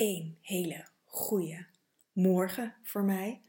[0.00, 1.66] een hele goede
[2.12, 3.40] morgen voor mij.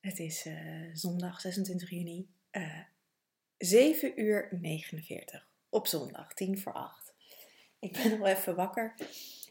[0.00, 2.80] Het is uh, zondag 26 juni, uh,
[3.58, 7.14] 7 uur 49 op zondag, 10 voor 8.
[7.78, 8.94] Ik ben al even wakker.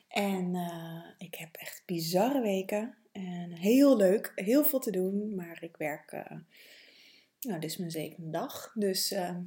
[0.08, 2.98] En uh, ik heb echt bizarre weken.
[3.12, 6.12] En heel leuk, heel veel te doen, maar ik werk,
[7.40, 9.42] nou dit is mijn zevende dag, dus ehm,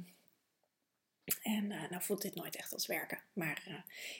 [1.41, 3.19] en uh, nou voelt dit nooit echt als werken.
[3.33, 3.79] Maar uh,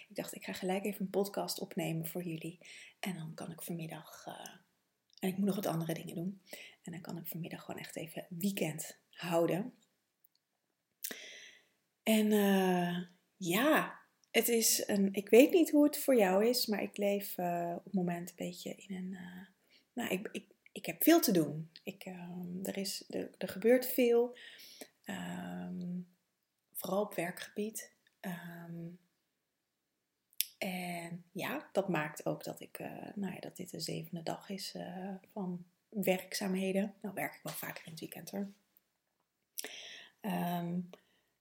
[0.10, 2.60] ik dacht, ik ga gelijk even een podcast opnemen voor jullie.
[3.00, 4.26] En dan kan ik vanmiddag.
[4.28, 4.50] Uh,
[5.20, 6.42] en ik moet nog wat andere dingen doen.
[6.84, 9.74] En dan kan ik vanmiddag gewoon echt even weekend houden.
[12.04, 12.30] En
[13.38, 14.00] ja,
[14.32, 15.14] het is een.
[15.14, 17.38] Ik weet niet hoe het voor jou is, maar ik leef
[17.76, 19.18] op het moment een beetje in een.
[19.94, 21.72] nou, ik, ik, ik heb veel te doen.
[21.84, 24.38] Ik, ehm, er, is, er, er gebeurt veel.
[25.06, 26.08] Um,
[26.78, 27.92] vooral op werkgebied.
[28.22, 29.00] Um,
[30.58, 34.50] en ja, dat maakt ook dat, ik, uh, nou ja, dat dit de zevende dag
[34.50, 36.94] is uh, van werkzaamheden.
[37.02, 38.48] Nou werk ik wel vaker in het weekend hoor.
[40.22, 40.90] Um,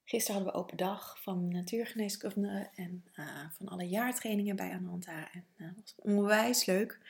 [0.04, 5.32] gisteren hadden we open dag van natuurgeneeskunde en uh, van alle jaartrainingen bij Ananta.
[5.32, 7.00] En dat was onwijs leuk.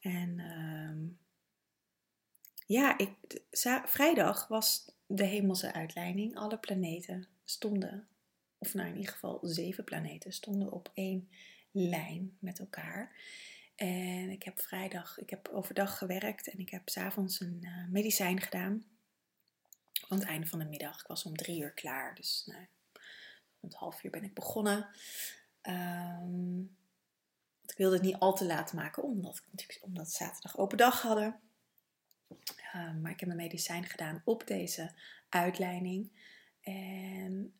[0.00, 1.18] En um,
[2.68, 3.10] ja, ik,
[3.84, 6.36] vrijdag was de hemelse uitleiding.
[6.36, 8.08] Alle planeten stonden,
[8.58, 11.28] of nou in ieder geval zeven planeten, stonden op één
[11.70, 13.16] lijn met elkaar.
[13.76, 18.40] En ik heb vrijdag, ik heb overdag gewerkt en ik heb s'avonds een uh, medicijn
[18.40, 18.84] gedaan.
[20.08, 21.00] Aan het einde van de middag.
[21.00, 22.14] Ik was om drie uur klaar.
[22.14, 22.66] Dus nou,
[23.60, 24.88] rond half uur ben ik begonnen.
[25.62, 26.76] Um,
[27.66, 29.42] ik wilde het niet al te laat maken, omdat,
[29.80, 31.40] omdat zaterdag open dag hadden.
[32.74, 34.90] Um, maar ik heb mijn medicijn gedaan op deze
[35.28, 36.10] uitleiding.
[36.60, 37.52] En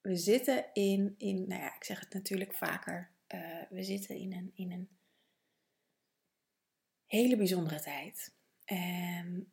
[0.00, 4.32] we zitten in, in nou ja, ik zeg het natuurlijk vaker, uh, we zitten in
[4.32, 4.88] een, in een
[7.06, 8.32] hele bijzondere tijd.
[8.64, 9.52] En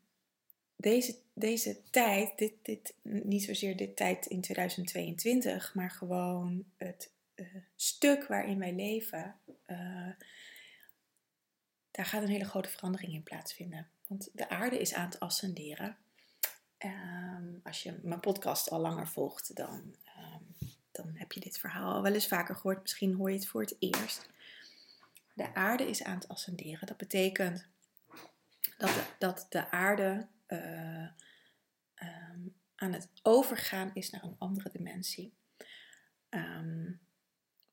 [0.75, 7.47] deze, deze tijd, dit, dit, niet zozeer dit tijd in 2022, maar gewoon het uh,
[7.75, 9.35] stuk waarin wij leven,
[9.67, 10.09] uh,
[11.93, 13.87] daar gaat een hele grote verandering in plaatsvinden.
[14.07, 15.97] Want de aarde is aan het ascenderen.
[16.79, 20.55] Um, als je mijn podcast al langer volgt, dan, um,
[20.91, 22.81] dan heb je dit verhaal al wel eens vaker gehoord.
[22.81, 24.29] Misschien hoor je het voor het eerst.
[25.33, 26.87] De aarde is aan het ascenderen.
[26.87, 27.67] Dat betekent
[28.77, 31.07] dat de, dat de aarde uh,
[32.01, 35.33] um, aan het overgaan is naar een andere dimensie.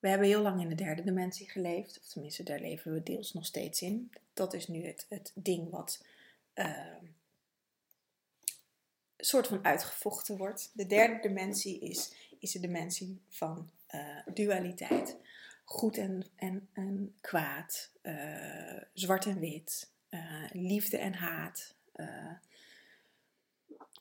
[0.01, 3.33] We hebben heel lang in de derde dimensie geleefd, of tenminste, daar leven we deels
[3.33, 4.13] nog steeds in.
[4.33, 6.05] Dat is nu het, het ding wat
[9.17, 10.71] soort van uitgevochten wordt.
[10.73, 15.17] De derde dimensie is, is de dimensie van uh, dualiteit.
[15.65, 21.75] Goed en, en, en kwaad, uh, zwart en wit, uh, liefde en haat,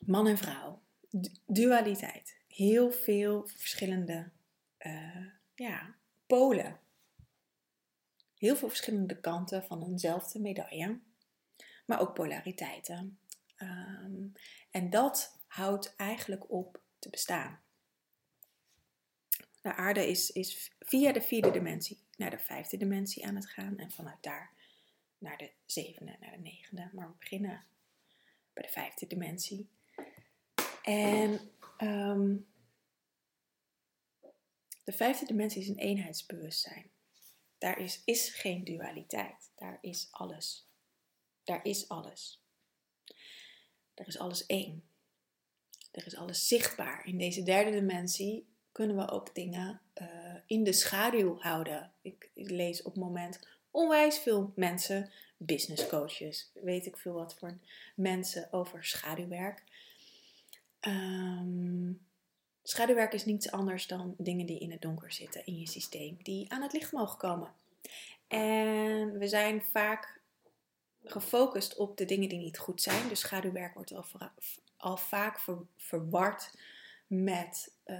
[0.00, 0.80] man en vrouw.
[1.46, 2.36] dualiteit.
[2.48, 4.30] Heel veel verschillende
[5.60, 5.94] ja,
[6.26, 6.80] polen.
[8.38, 11.00] Heel veel verschillende kanten van eenzelfde medaille,
[11.86, 13.18] maar ook polariteiten.
[13.58, 14.32] Um,
[14.70, 17.60] en dat houdt eigenlijk op te bestaan.
[19.62, 23.78] De aarde is, is via de vierde dimensie naar de vijfde dimensie aan het gaan.
[23.78, 24.50] En vanuit daar
[25.18, 26.90] naar de zevende, naar de negende.
[26.92, 27.64] Maar we beginnen
[28.52, 29.68] bij de vijfde dimensie.
[30.82, 31.40] En
[31.78, 32.49] um,
[34.90, 36.90] de vijfde dimensie is een eenheidsbewustzijn.
[37.58, 39.50] Daar is, is geen dualiteit.
[39.56, 40.68] Daar is alles.
[41.44, 42.42] Daar is alles.
[43.94, 44.84] Er is alles één.
[45.90, 47.06] Er is alles zichtbaar.
[47.06, 51.92] In deze derde dimensie kunnen we ook dingen uh, in de schaduw houden.
[52.02, 57.34] Ik, ik, lees op het moment onwijs veel mensen, business coaches, weet ik veel wat
[57.34, 57.58] voor
[57.96, 59.64] mensen over schaduwwerk.
[60.80, 62.08] Um,
[62.62, 66.52] schaduwwerk is niets anders dan dingen die in het donker zitten in je systeem, die
[66.52, 67.52] aan het licht mogen komen.
[68.28, 70.20] En we zijn vaak
[71.04, 73.08] gefocust op de dingen die niet goed zijn.
[73.08, 73.92] Dus schaduwwerk wordt
[74.76, 76.54] al, vaak ver, verward
[77.06, 77.96] met uh,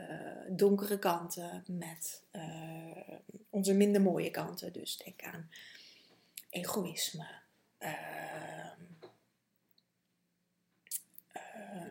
[0.48, 3.18] donkere kanten, met uh,
[3.50, 4.72] onze minder mooie kanten.
[4.72, 5.50] Dus denk aan
[6.50, 7.26] egoïsme,
[7.78, 7.88] uh,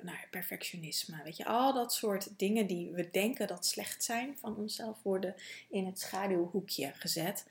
[0.02, 1.24] nou ja, perfectionisme.
[1.24, 5.36] Weet je, al dat soort dingen die we denken dat slecht zijn van onszelf worden
[5.70, 7.46] in het schaduwhoekje gezet.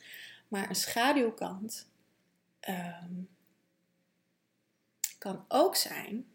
[0.48, 1.88] Maar een schaduwkant
[2.68, 3.28] um,
[5.18, 6.26] kan ook zijn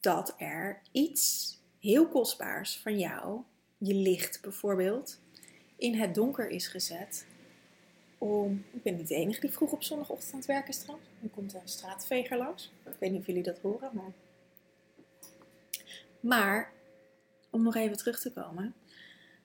[0.00, 3.40] dat er iets heel kostbaars van jou,
[3.78, 5.20] je licht bijvoorbeeld,
[5.76, 7.26] in het donker is gezet
[8.18, 8.64] om.
[8.72, 10.84] Ik ben niet de enige die vroeg op zondagochtend aan het werken is.
[11.22, 12.72] Er komt een straatveger langs.
[12.84, 14.12] Ik weet niet of jullie dat horen, maar.
[16.22, 16.72] Maar,
[17.50, 18.74] om nog even terug te komen.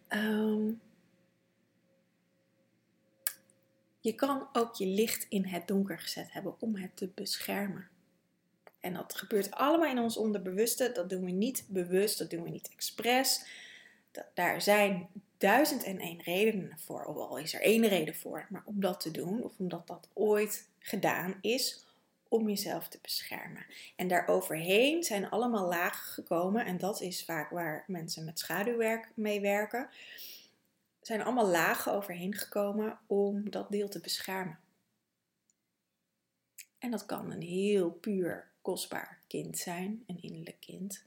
[0.07, 0.71] Ehm,
[3.99, 7.87] je kan ook je licht in het donker gezet hebben om het te beschermen.
[8.79, 10.91] En dat gebeurt allemaal in ons onderbewuste.
[10.91, 13.45] Dat doen we niet bewust, dat doen we niet expres.
[14.33, 18.63] daar zijn duizend en één redenen voor, of al is er één reden voor, maar
[18.65, 21.86] om dat te doen, of omdat dat ooit gedaan is,
[22.29, 23.65] om jezelf te beschermen.
[23.95, 29.41] En daaroverheen zijn allemaal lagen gekomen, en dat is vaak waar mensen met schaduwwerk mee
[29.41, 29.89] werken,
[31.01, 34.59] zijn allemaal lagen overheen gekomen om dat deel te beschermen.
[36.77, 41.05] En dat kan een heel puur, kostbaar kind zijn, een innerlijk kind.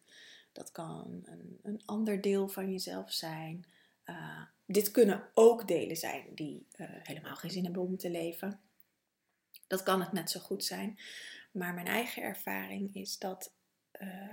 [0.53, 3.65] Dat kan een, een ander deel van jezelf zijn.
[4.07, 8.61] Uh, dit kunnen ook delen zijn die uh, helemaal geen zin hebben om te leven.
[9.71, 10.99] Dat kan het net zo goed zijn.
[11.53, 13.53] Maar mijn eigen ervaring is dat,
[14.01, 14.33] uh,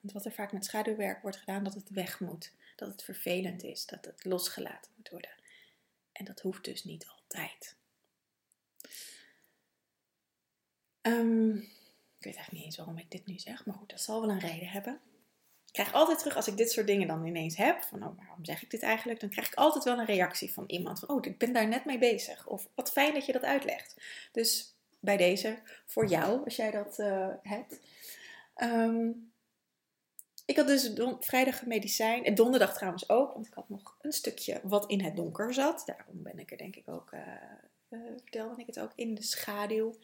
[0.00, 2.52] wat er vaak met schaduwwerk wordt gedaan, dat het weg moet.
[2.76, 5.30] Dat het vervelend is, dat het losgelaten moet worden.
[6.12, 7.76] En dat hoeft dus niet altijd.
[11.02, 11.56] Um,
[12.18, 14.30] ik weet eigenlijk niet eens waarom ik dit nu zeg, maar goed, dat zal wel
[14.30, 15.00] een reden hebben
[15.72, 18.62] krijg altijd terug, als ik dit soort dingen dan ineens heb, van oh, waarom zeg
[18.62, 19.20] ik dit eigenlijk?
[19.20, 21.84] Dan krijg ik altijd wel een reactie van iemand van, oh, ik ben daar net
[21.84, 22.46] mee bezig.
[22.46, 23.94] Of wat fijn dat je dat uitlegt.
[24.32, 27.80] Dus bij deze, voor jou, als jij dat uh, hebt.
[28.56, 29.32] Um,
[30.44, 34.60] ik had dus vrijdag medicijn, en donderdag trouwens ook, want ik had nog een stukje
[34.62, 35.82] wat in het donker zat.
[35.86, 37.20] Daarom ben ik er denk ik ook, uh,
[37.88, 39.94] uh, vertelde ik het ook, in de schaduw.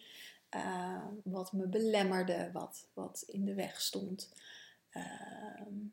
[1.25, 4.33] wat me belemmerde, wat, wat in de weg stond.
[4.91, 5.89] Ehm,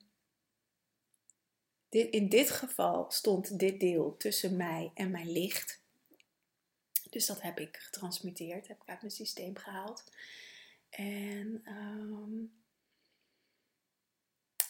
[1.89, 5.80] dit, in dit geval stond dit deel tussen mij en mijn licht.
[7.11, 10.03] Dus dat heb ik getransmuteerd, heb ik uit mijn systeem gehaald.
[10.89, 12.45] En ehm,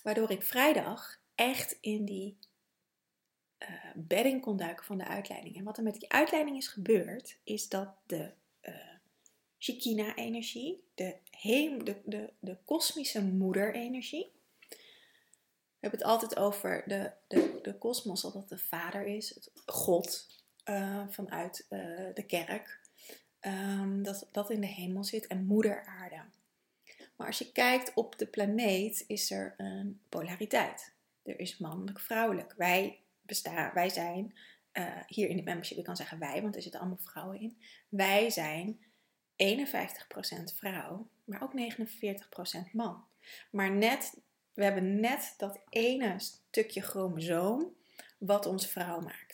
[0.04, 2.38] waardoor ik vrijdag echt in die
[3.60, 5.56] uh, bedding kon duiken van de uitleiding.
[5.56, 8.76] En wat er met die uitleiding is gebeurd, is dat de uh,
[9.60, 11.18] Shikina-energie, de,
[11.84, 14.32] de, de, de kosmische moederenergie.
[14.70, 19.52] We hebben het altijd over de, de, de kosmos, dat dat de vader is, het
[19.66, 21.80] God uh, vanuit uh,
[22.14, 22.80] de kerk.
[23.42, 26.22] Um, dat dat in de hemel zit en moeder aarde.
[27.16, 30.94] Maar als je kijkt op de planeet, is er een polariteit.
[31.24, 32.54] Er is mannelijk-vrouwelijk.
[32.58, 34.36] Wij, bestaan, wij zijn,
[34.74, 37.58] uh, hier in de membership, ik kan zeggen wij, want er zitten allemaal vrouwen in.
[37.90, 38.80] Wij zijn
[39.36, 41.54] 51% vrouw, maar ook
[42.70, 43.04] 49% man.
[43.52, 44.18] Maar net,
[44.54, 47.76] we hebben net dat ene stukje chromosoom
[48.18, 49.31] wat ons vrouw maakt.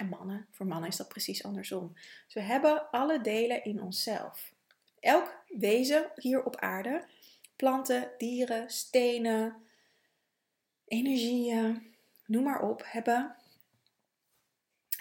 [0.00, 1.92] En mannen, voor mannen is dat precies andersom.
[2.24, 4.54] Dus we hebben alle delen in onszelf.
[5.00, 7.06] Elk wezen hier op aarde,
[7.56, 9.62] planten, dieren, stenen,
[10.84, 11.94] energieën,
[12.26, 13.36] noem maar op, hebben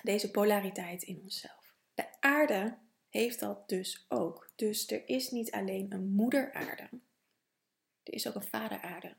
[0.02, 1.74] deze polariteit in onszelf.
[1.94, 2.78] De aarde
[3.10, 4.52] heeft dat dus ook.
[4.56, 6.90] Dus er is niet alleen een moederaarde,
[8.04, 9.16] er is ook een vaderaarde.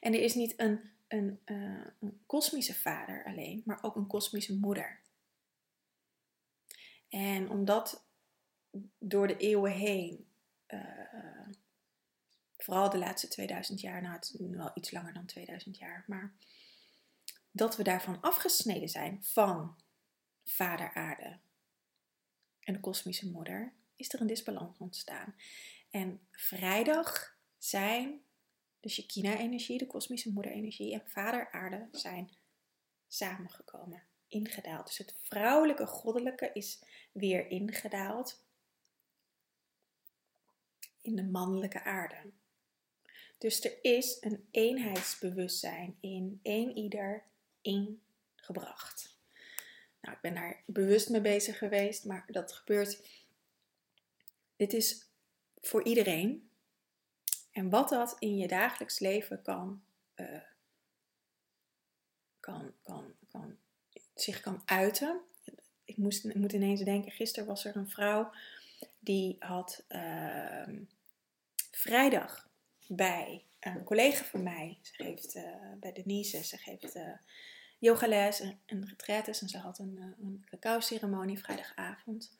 [0.00, 4.56] En er is niet een, een, uh, een kosmische vader alleen, maar ook een kosmische
[4.56, 5.00] moeder.
[7.08, 8.04] En omdat
[8.98, 10.26] door de eeuwen heen,
[10.68, 11.48] uh,
[12.56, 16.34] vooral de laatste 2000 jaar, nou het is wel iets langer dan 2000 jaar, maar
[17.50, 19.76] dat we daarvan afgesneden zijn van
[20.44, 21.38] vader aarde,
[22.60, 25.34] en de kosmische moeder, is er een disbalans ontstaan.
[25.90, 28.20] En vrijdag zijn
[28.86, 32.30] de Shekinah-energie, de kosmische moeder-energie en vader aarde zijn
[33.08, 34.86] samengekomen, ingedaald.
[34.86, 38.44] Dus het vrouwelijke goddelijke is weer ingedaald
[41.02, 42.30] in de mannelijke aarde.
[43.38, 47.24] Dus er is een eenheidsbewustzijn in één ieder
[47.60, 49.18] ingebracht.
[50.00, 53.24] Nou, ik ben daar bewust mee bezig geweest, maar dat gebeurt.
[54.56, 55.10] Dit is
[55.54, 56.45] voor iedereen.
[57.56, 59.82] En wat dat in je dagelijks leven kan,
[60.16, 60.42] uh,
[62.40, 63.56] kan, kan, kan,
[64.14, 65.20] zich kan uiten.
[65.84, 68.32] Ik, moest, ik moet ineens denken, gisteren was er een vrouw
[68.98, 70.68] die had uh,
[71.70, 72.48] vrijdag
[72.86, 75.44] bij een collega van mij, ze geeft uh,
[75.80, 77.12] bij Denise, ze geeft uh,
[77.78, 79.40] yogales en, en retraites.
[79.40, 82.32] En ze had een, eh, een cacao-ceremonie vrijdagavond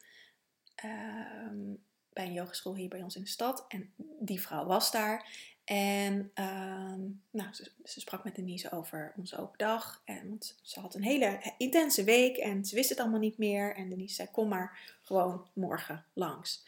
[0.84, 1.84] um,
[2.16, 3.64] bij een yogeschool hier bij ons in de stad.
[3.68, 5.28] En die vrouw was daar.
[5.64, 7.52] En ehm, nou,
[7.84, 10.02] ze, sprak met Denise over onze open dag.
[10.04, 13.74] En, want ze had een hele intense week en ze wist het allemaal niet meer.
[13.74, 16.64] En Denise zei, kom maar gewoon morgen langs.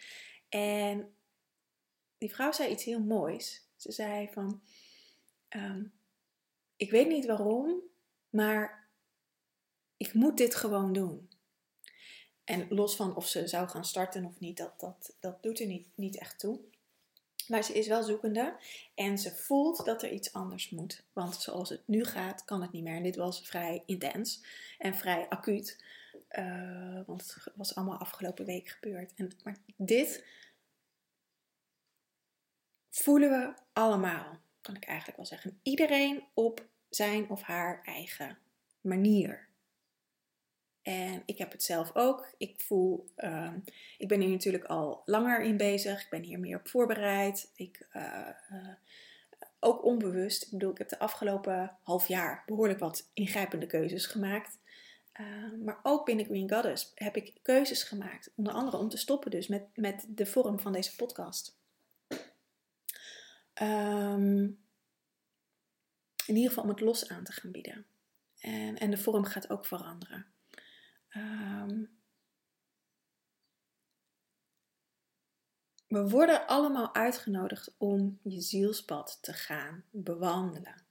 [0.48, 1.14] En
[2.18, 3.62] die vrouw zei iets heel moois.
[3.76, 4.60] Ze zei van,
[5.48, 5.82] ehm,
[6.76, 7.80] ik weet niet waarom,
[8.30, 8.88] maar
[9.96, 11.27] ik moet dit gewoon doen.
[12.48, 15.66] En los van of ze zou gaan starten of niet, dat, dat, dat doet er
[15.66, 16.60] niet, niet echt toe.
[17.48, 18.56] Maar ze is wel zoekende
[18.94, 21.04] en ze voelt dat er iets anders moet.
[21.12, 22.96] Want zoals het nu gaat, kan het niet meer.
[22.96, 24.44] En dit was vrij intens
[24.78, 25.84] en vrij acuut.
[26.30, 29.12] Uh, want het was allemaal afgelopen week gebeurd.
[29.14, 30.24] En, maar dit
[32.90, 35.60] voelen we allemaal, kan ik eigenlijk wel zeggen.
[35.62, 38.38] Iedereen op zijn of haar eigen
[38.80, 39.47] manier.
[40.88, 42.34] En ik heb het zelf ook.
[42.38, 43.52] Ik voel, uh,
[43.98, 46.02] ik ben hier natuurlijk al langer in bezig.
[46.02, 47.50] Ik ben hier meer op voorbereid.
[47.54, 48.68] Ik, uh, uh,
[49.60, 50.42] ook onbewust.
[50.42, 54.58] Ik bedoel, ik heb de afgelopen half jaar behoorlijk wat ingrijpende keuzes gemaakt.
[55.64, 58.30] maar ook binnen Green Goddess heb ik keuzes gemaakt.
[58.34, 61.56] Onder andere om te stoppen dus met, met de vorm van deze podcast.
[63.62, 64.58] Um,
[66.26, 67.86] in ieder geval om het los aan te gaan bieden.
[68.38, 70.26] En, en de vorm gaat ook veranderen.
[71.08, 71.84] Ehm,
[75.86, 80.86] we worden allemaal uitgenodigd om je zielspad te gaan bewandelen.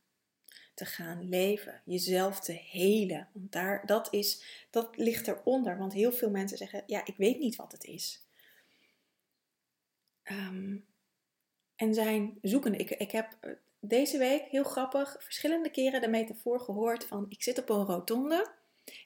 [0.74, 3.30] Te gaan leven, jezelf te helen.
[3.34, 5.78] Want daar, dat, is, dat ligt eronder.
[5.78, 8.26] Want heel veel mensen zeggen: Ja, ik weet niet wat het is.
[10.24, 10.86] Um,
[11.76, 12.78] en zijn zoekende.
[12.78, 17.44] Ik, ik heb eh, deze week, heel grappig, verschillende keren de metafoor gehoord van: Ik
[17.44, 18.52] zit op een rotonde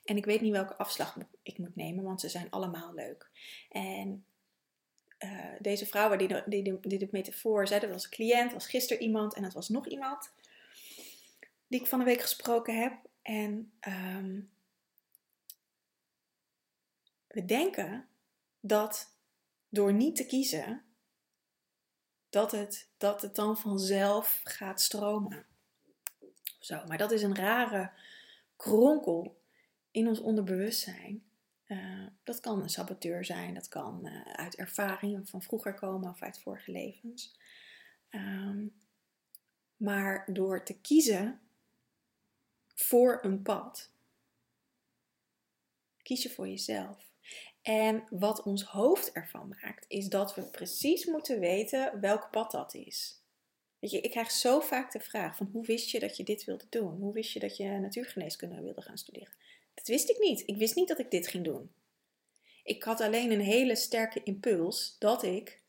[0.03, 3.29] en ik weet niet welke afslag ik moet nemen, want ze zijn allemaal leuk.
[3.69, 4.25] En
[5.19, 8.67] uh, deze vrouw die de, die, die de metafoor zei, dat was een cliënt, was
[8.67, 10.31] gisteren iemand en dat was nog iemand
[11.71, 12.93] die ik van de week gesproken heb.
[13.21, 14.51] En um,
[17.27, 18.07] we denken
[18.59, 19.15] dat
[19.69, 20.83] door niet te kiezen,
[22.29, 25.45] dat het, dat het dan vanzelf gaat stromen.
[26.59, 27.91] Zo, maar dat is een rare
[28.55, 29.40] kronkel
[29.91, 31.24] in ons onderbewustzijn.
[31.67, 36.21] Uh, dat kan een saboteur zijn, dat kan uh, uit ervaringen van vroeger komen of
[36.21, 37.36] uit vorige levens.
[38.10, 38.74] Um,
[39.77, 41.39] maar door te kiezen
[42.75, 43.91] voor een pad,
[46.01, 47.10] kies je voor jezelf.
[47.62, 52.74] En wat ons hoofd ervan maakt, is dat we precies moeten weten welk pad dat
[52.74, 53.21] is.
[53.79, 56.43] Weet je, ik krijg zo vaak de vraag van hoe wist je dat je dit
[56.43, 57.00] wilde doen?
[57.00, 59.33] Hoe wist je dat je natuurgeneeskunde wilde gaan studeren?
[59.81, 60.43] Dat wist ik niet.
[60.45, 61.71] Ik wist niet dat ik dit ging doen.
[62.63, 65.61] Ik had alleen een hele sterke impuls dat ik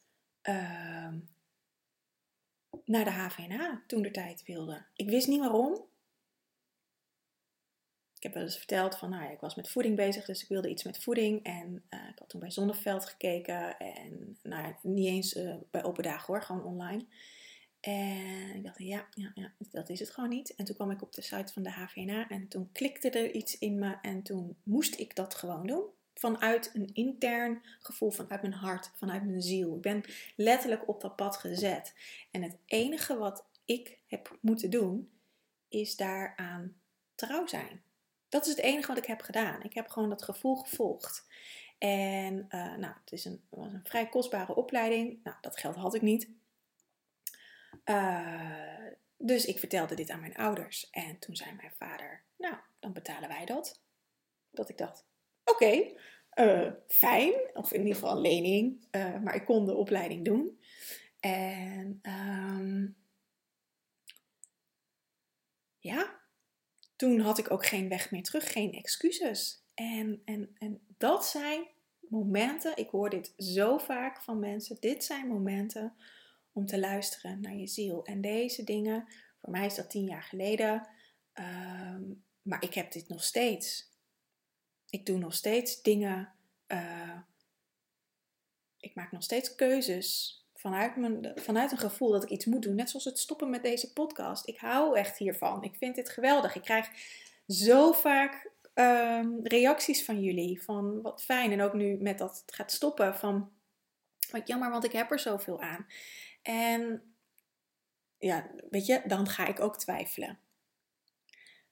[0.42, 1.12] uh,
[2.85, 4.87] naar de HVNH toen de tijd wilde.
[4.95, 5.73] Ik wist niet waarom.
[8.14, 10.49] Ik heb wel eens verteld van, nou ja, ik was met voeding bezig, dus ik
[10.49, 11.45] wilde iets met voeding.
[11.45, 16.02] En uh, ik had toen bij Zonneveld gekeken en nou niet eens uh, bij open
[16.02, 17.07] dagen hoor, gewoon online.
[17.83, 20.55] En ik dacht, ja, ja, ja, dat is het gewoon niet.
[20.55, 23.59] En toen kwam ik op de site van de HVNA en toen klikte er iets
[23.59, 25.85] in me en toen moest ik dat gewoon doen.
[26.15, 29.75] Vanuit een intern gevoel, vanuit mijn hart, vanuit mijn ziel.
[29.75, 30.03] Ik ben
[30.37, 31.95] letterlijk op dat pad gezet.
[32.31, 35.11] En het enige wat ik heb moeten doen,
[35.69, 36.77] is daaraan
[37.15, 37.83] trouw zijn.
[38.29, 39.62] Dat is het enige wat ik heb gedaan.
[39.62, 41.27] Ik heb gewoon dat gevoel gevolgd.
[41.79, 45.21] En uh, nou, het is een, was een vrij kostbare opleiding.
[45.23, 46.29] Nou, dat geld had ik niet.
[47.85, 48.87] Uh,
[49.17, 50.91] dus ik vertelde dit aan mijn ouders.
[50.91, 53.81] En toen zei mijn vader, nou, dan betalen wij dat.
[54.51, 55.07] Dat ik dacht,
[55.45, 55.93] oké,
[56.31, 57.33] eh, fijn.
[57.53, 58.87] Of in ieder geval een lening.
[58.91, 60.61] Uh, maar ik kon de opleiding doen.
[61.21, 62.97] En um,
[65.79, 66.21] ja,
[66.97, 69.65] toen had ik ook geen weg meer terug, geen excuses.
[69.75, 71.67] En, en, en dat zijn
[72.09, 75.95] momenten, ik hoor dit zo vaak van mensen, dit zijn momenten
[76.53, 78.05] om te luisteren naar je ziel.
[78.05, 79.09] En deze dingen,
[79.41, 80.89] voor mij is dat tien jaar geleden,
[81.35, 83.91] um, maar ik heb dit nog steeds.
[84.91, 86.33] Ik doe nog steeds dingen,
[86.69, 87.19] uh,
[88.79, 92.75] ik maak nog steeds keuzes vanuit, mijn, vanuit een gevoel dat ik iets moet doen.
[92.75, 94.49] Net zoals het stoppen met deze podcast.
[94.49, 95.63] Ik hou echt hiervan.
[95.63, 96.55] Ik vind dit geweldig.
[96.55, 96.91] Ik krijg
[97.47, 100.63] zo vaak um, reacties van jullie.
[100.63, 101.53] Van wat fijn.
[101.53, 103.15] En ook nu met dat het gaat stoppen.
[103.17, 103.51] Van
[104.31, 105.87] wat jammer, want ik heb er zoveel aan.
[106.43, 107.15] En
[108.19, 110.39] ja, weet je, dan ga ik ook twijfelen.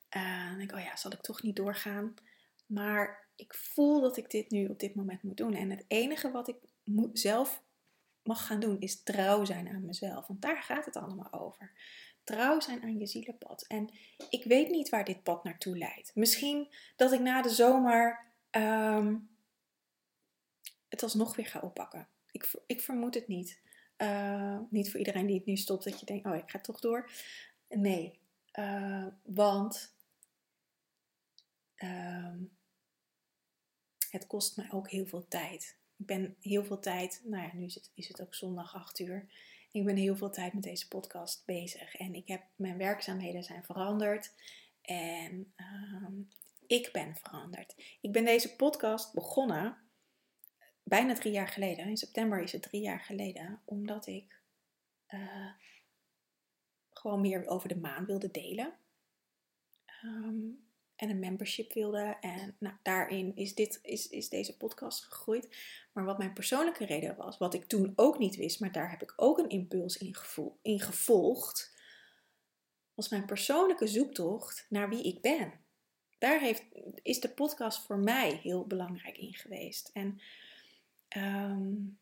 [0.09, 2.15] En dan denk ik, oh ja, zal ik toch niet doorgaan?
[2.67, 5.55] Maar ik voel dat ik dit nu op dit moment moet doen.
[5.55, 6.57] En het enige wat ik
[7.13, 7.63] zelf
[8.23, 10.27] mag gaan doen, is trouw zijn aan mezelf.
[10.27, 11.73] Want daar gaat het allemaal over.
[12.25, 13.67] Trouw zijn aan je zielenpad.
[13.67, 13.91] En
[14.31, 16.15] ik weet niet waar dit pad naartoe leidt.
[16.15, 19.31] Misschien dat ik na de zomer um,
[20.89, 22.09] het alsnog weer ga oppakken.
[22.31, 23.61] Ik, ik vermoed het niet.
[24.03, 26.81] Uh, niet voor iedereen die het nu stopt, dat je denkt: oh, ik ga toch
[26.81, 27.11] door.
[27.69, 28.21] Nee,
[28.59, 29.95] uh, want
[31.77, 32.35] uh,
[34.11, 35.79] het kost mij ook heel veel tijd.
[35.97, 38.99] Ik ben heel veel tijd, nou ja, nu is het, is het ook zondag 8
[38.99, 39.29] uur.
[39.71, 41.95] Ik ben heel veel tijd met deze podcast bezig.
[41.95, 44.33] En ik heb, mijn werkzaamheden zijn veranderd.
[44.83, 46.09] En uh,
[46.67, 47.75] ik ben veranderd.
[48.01, 49.77] Ik ben deze podcast begonnen
[50.91, 51.87] bijna drie jaar geleden.
[51.87, 53.61] In september is het drie jaar geleden.
[53.65, 54.41] Omdat ik
[55.09, 55.51] uh,
[56.91, 58.73] gewoon meer over de maan wilde delen.
[60.05, 60.69] Um,
[61.01, 62.17] en een membership wilde.
[62.21, 65.57] En nou, daarin is, dit, is, is deze podcast gegroeid.
[65.93, 69.03] Maar wat mijn persoonlijke reden was, wat ik toen ook niet wist, maar daar heb
[69.03, 71.79] ik ook een impuls in, gevoel, in gevolgd,
[72.95, 75.53] was mijn persoonlijke zoektocht naar wie ik ben.
[76.19, 76.65] Daar heeft,
[77.03, 79.91] is de podcast voor mij heel belangrijk in geweest.
[79.93, 80.21] En
[81.17, 81.99] um,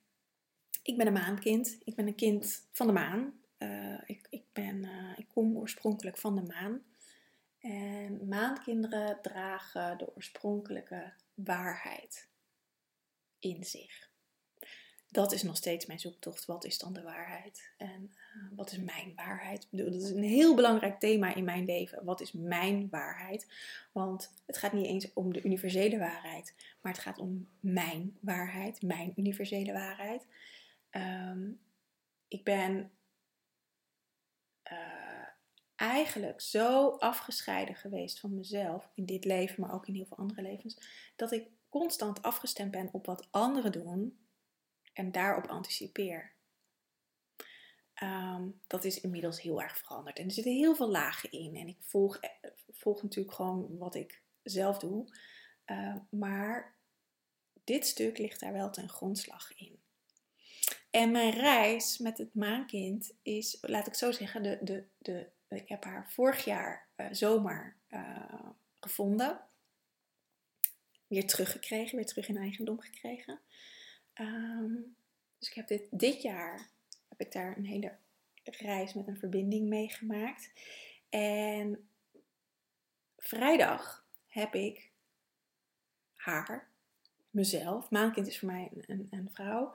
[0.83, 1.79] ik ben een maankind.
[1.85, 3.41] Ik ben een kind van de maan.
[3.59, 6.83] Uh, ik, ik, ben, uh, ik kom oorspronkelijk van de maan.
[7.59, 12.29] En maankinderen dragen de oorspronkelijke waarheid
[13.39, 14.08] in zich.
[15.11, 16.45] Dat is nog steeds mijn zoektocht.
[16.45, 17.71] Wat is dan de waarheid?
[17.77, 19.69] En uh, wat is mijn waarheid?
[19.71, 22.05] Dat is een heel belangrijk thema in mijn leven.
[22.05, 23.47] Wat is mijn waarheid?
[23.93, 28.83] Want het gaat niet eens om de universele waarheid, maar het gaat om mijn waarheid,
[28.83, 30.27] mijn universele waarheid.
[30.91, 31.61] Um,
[32.29, 32.91] ik ben.
[34.73, 35.09] Uh,
[35.77, 40.43] eigenlijk zo afgescheiden geweest van mezelf in dit leven, maar ook in heel veel andere
[40.43, 40.79] levens,
[41.17, 44.19] dat ik constant afgestemd ben op wat anderen doen
[44.99, 46.33] en daarop anticipeer.
[48.03, 50.19] Um, dat is inmiddels heel erg veranderd.
[50.19, 51.57] En er zitten heel veel lagen in.
[51.57, 52.31] En ik volg, eh,
[52.71, 55.17] volg natuurlijk gewoon wat ik zelf doe.
[55.67, 56.77] Uh, maar
[57.65, 59.79] dit stuk ligt daar wel ten grondslag in.
[60.91, 65.69] En mijn reis met het maankind is, laat ik zo zeggen, de, de, de ik
[65.69, 69.41] heb haar vorig jaar uh, zomer uh, gevonden.
[71.07, 73.41] Weer teruggekregen, weer terug in eigendom gekregen.
[74.21, 74.97] Um,
[75.39, 76.69] dus ik heb dit, dit jaar
[77.09, 77.97] heb ik daar een hele
[78.45, 80.53] reis met een verbinding meegemaakt.
[81.09, 81.89] En
[83.17, 84.91] vrijdag heb ik
[86.15, 86.69] haar,
[87.31, 89.75] mezelf, maankind is voor mij een, een, een vrouw,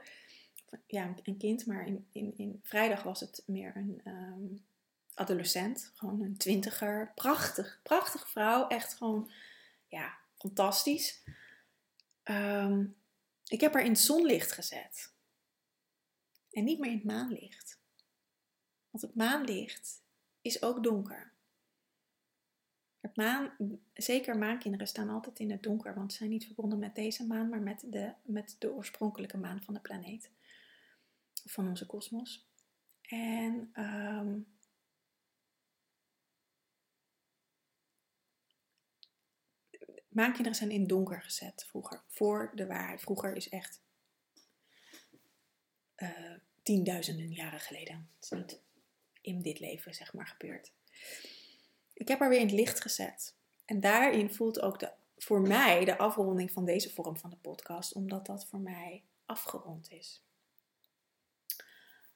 [0.88, 4.65] ja, een kind, maar in, in, in vrijdag was het meer een, um,
[5.13, 7.12] adolescent, gewoon een twintiger.
[7.15, 8.67] Prachtig, prachtige vrouw.
[8.67, 9.32] Echt gewoon,
[9.88, 11.23] ja, fantastisch.
[12.23, 12.95] Um,
[13.54, 15.13] ik heb haar in het zonlicht gezet.
[16.52, 17.80] En niet meer in het maanlicht.
[18.89, 20.04] Want het maanlicht
[20.42, 21.34] is ook donker.
[23.00, 23.56] Het maan,
[23.94, 27.50] zeker maankinderen staan altijd in het donker, want ze zijn niet verbonden met deze maan,
[27.50, 30.32] maar met de, met de oorspronkelijke maan van de planeet.
[31.46, 32.50] Van onze kosmos.
[33.02, 34.48] En um,
[40.13, 42.04] Maankinderen zijn in donker gezet vroeger.
[42.08, 43.02] Voor de waarheid.
[43.02, 43.82] Vroeger is echt
[45.97, 46.10] uh,
[46.63, 48.10] tienduizenden jaren geleden.
[48.15, 48.60] Het is niet
[49.21, 50.71] in dit leven, zeg maar, gebeurd.
[51.93, 53.36] Ik heb haar weer in het licht gezet.
[53.65, 57.93] En daarin voelt ook de, voor mij de afronding van deze vorm van de podcast,
[57.93, 60.23] omdat dat voor mij afgerond is.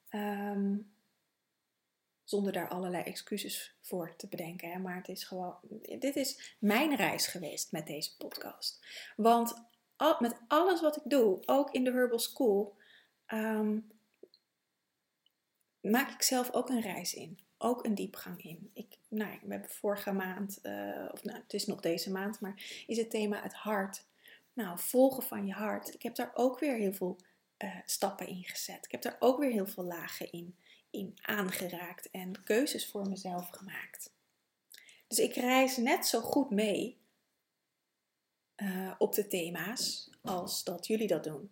[0.09, 0.91] Um,
[2.29, 4.71] zonder daar allerlei excuses voor te bedenken.
[4.71, 4.79] Hè?
[4.79, 5.57] Maar het is gewoon,
[5.99, 8.85] dit is mijn reis geweest met deze podcast.
[9.15, 9.53] Want
[10.19, 12.77] met alles wat ik doe, ook in de Herbal School,
[13.27, 13.91] um,
[15.81, 17.39] maak ik zelf ook een reis in.
[17.57, 18.71] Ook een diepgang in.
[18.73, 22.83] Ik, nou, we hebben vorige maand, uh, of nou, het is nog deze maand, maar
[22.87, 24.05] is het thema het hart.
[24.53, 25.93] Nou, volgen van je hart.
[25.93, 27.19] Ik heb daar ook weer heel veel
[27.57, 28.85] uh, stappen in gezet.
[28.85, 30.57] Ik heb daar ook weer heel veel lagen in
[30.89, 34.15] in aangeraakt en keuzes voor mezelf gemaakt.
[35.07, 37.01] Dus ik reis net zo goed mee
[38.55, 41.51] uh, op de thema's als dat jullie dat doen.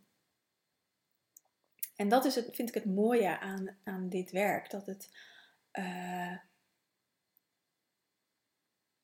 [1.95, 4.69] En dat is het, vind ik het mooie aan, aan dit werk.
[4.69, 5.10] Dat het,
[5.74, 6.38] uh,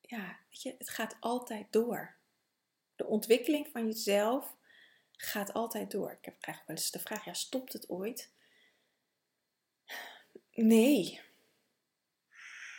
[0.00, 2.16] ja, weet je, het gaat altijd door.
[2.96, 4.56] De ontwikkeling van jezelf
[5.10, 6.12] gaat altijd door.
[6.12, 8.32] Ik heb, krijg wel eens de vraag, ja, stopt het ooit?
[10.54, 11.20] Nee.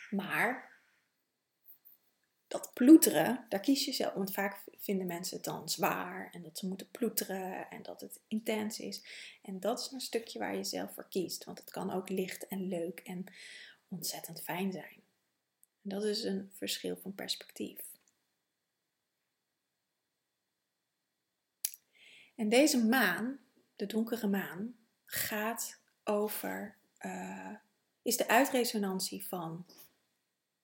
[0.10, 0.72] Maar
[2.48, 4.14] dat ploeteren, daar kies je zelf.
[4.14, 8.20] Want vaak vinden mensen het dan zwaar en dat ze moeten ploeteren en dat het
[8.28, 9.04] intens is.
[9.42, 11.44] En dat is een stukje waar je zelf voor kiest.
[11.44, 13.24] Want het kan ook licht en leuk en
[13.88, 15.02] ontzettend fijn zijn.
[15.82, 17.80] En dat is een verschil van perspectief.
[22.36, 23.40] En deze maan,
[23.76, 27.56] de donkere maan, gaat over, uh,
[28.04, 29.66] is de uitresonantie van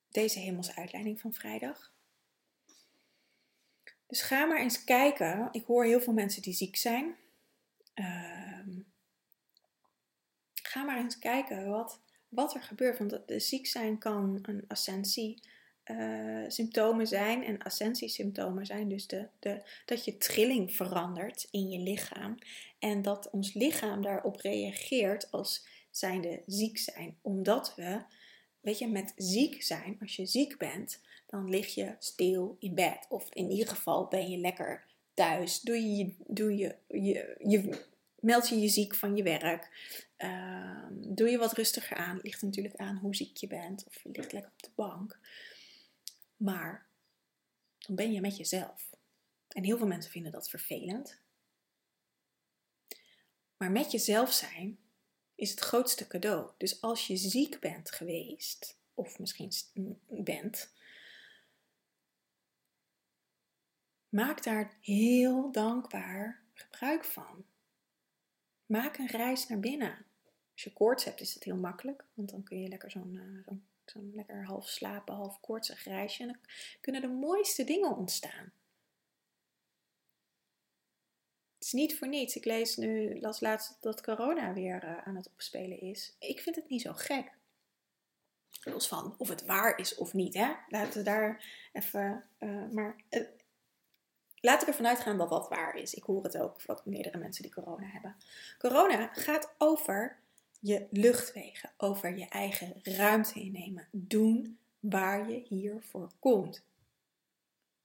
[0.09, 1.93] deze hemelse uitleiding van vrijdag.
[4.07, 5.49] Dus ga maar eens kijken.
[5.51, 7.15] Ik hoor heel veel mensen die ziek zijn.
[7.95, 8.67] Uh,
[10.53, 12.97] ga maar eens kijken wat, wat er gebeurt.
[12.97, 15.41] Want ziek zijn kan een ascensie
[15.85, 17.43] uh, symptomen zijn.
[17.43, 22.37] En ascensiesymptomen zijn dus de, de, dat je trilling verandert in je lichaam.
[22.79, 27.17] En dat ons lichaam daarop reageert als zijnde ziek zijn.
[27.21, 28.01] Omdat we
[28.61, 33.05] weet je, met ziek zijn, als je ziek bent, dan lig je stil in bed.
[33.09, 35.61] Of in ieder geval ben je lekker thuis.
[35.61, 37.85] Doe je, doe je, je, je
[38.19, 39.69] meld je je ziek van je werk.
[40.17, 42.15] Ehm, doe je wat rustiger aan.
[42.15, 43.85] Het ligt natuurlijk aan hoe ziek je bent.
[43.87, 45.19] Of je ligt lekker op de bank.
[46.37, 46.87] Maar
[47.77, 48.89] dan ben je met jezelf.
[49.47, 51.19] En heel veel mensen vinden dat vervelend.
[53.57, 54.79] Maar met jezelf zijn
[55.39, 56.51] is het grootste cadeau.
[56.57, 59.51] Dus als je ziek bent geweest, of misschien
[60.07, 60.73] bent,
[64.09, 67.45] maak daar heel dankbaar gebruik van.
[68.65, 70.05] Maak een reis naar binnen.
[70.51, 73.57] Als je koorts hebt, is het heel makkelijk, want dan kun je lekker zo'n uh,
[73.85, 76.21] zo'n lekker half slapen, half koortsig reisje.
[76.21, 76.41] En dan
[76.81, 78.51] kunnen de mooiste dingen ontstaan.
[81.53, 82.35] Het is niet voor niets.
[82.35, 86.15] Ik lees nu, las laatst dat corona weer uh, aan het opspelen is.
[86.19, 87.31] Ik vind het niet zo gek.
[88.63, 90.51] Los van of het waar is of niet, hè.
[90.67, 92.23] Laten we daar even...
[92.39, 93.27] Uh, maar uh,
[94.35, 95.93] laat ik ervan uitgaan dat dat waar is.
[95.93, 98.15] Ik hoor het ook van meerdere mensen die corona hebben.
[98.57, 100.19] Corona gaat over
[100.59, 103.87] je luchtwegen, over je eigen ruimte innemen.
[103.91, 106.63] Doen waar je hiervoor komt.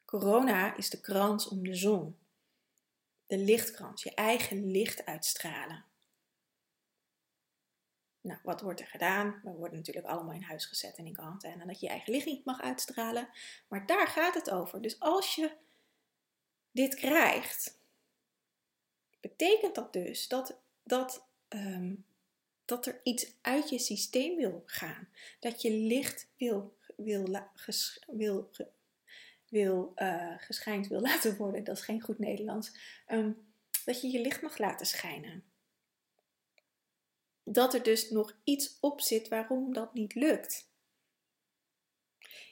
[0.05, 2.17] Corona is de krans om de zon
[3.39, 5.85] de lichtkrans, je eigen licht uitstralen.
[8.21, 9.41] Nou, wat wordt er gedaan?
[9.43, 11.67] We worden natuurlijk allemaal in huis gezet en in quarantaine.
[11.67, 13.29] Dat je je eigen licht niet mag uitstralen.
[13.69, 14.83] Maar daar gaat het over.
[14.83, 15.57] Dus als je
[16.71, 17.79] dit krijgt,
[19.21, 22.05] betekent dat dus dat, dat, um,
[22.65, 25.09] dat er iets uit je systeem wil gaan.
[25.41, 27.29] Dat je licht wil, wil,
[28.07, 28.51] wil, wil
[29.55, 33.33] uh, geschijnd wil laten worden, dat is geen goed Nederlands, ehm,
[33.85, 35.45] dat je je licht mag laten schijnen.
[37.45, 40.73] Dat er dus nog iets op zit waarom dat niet lukt.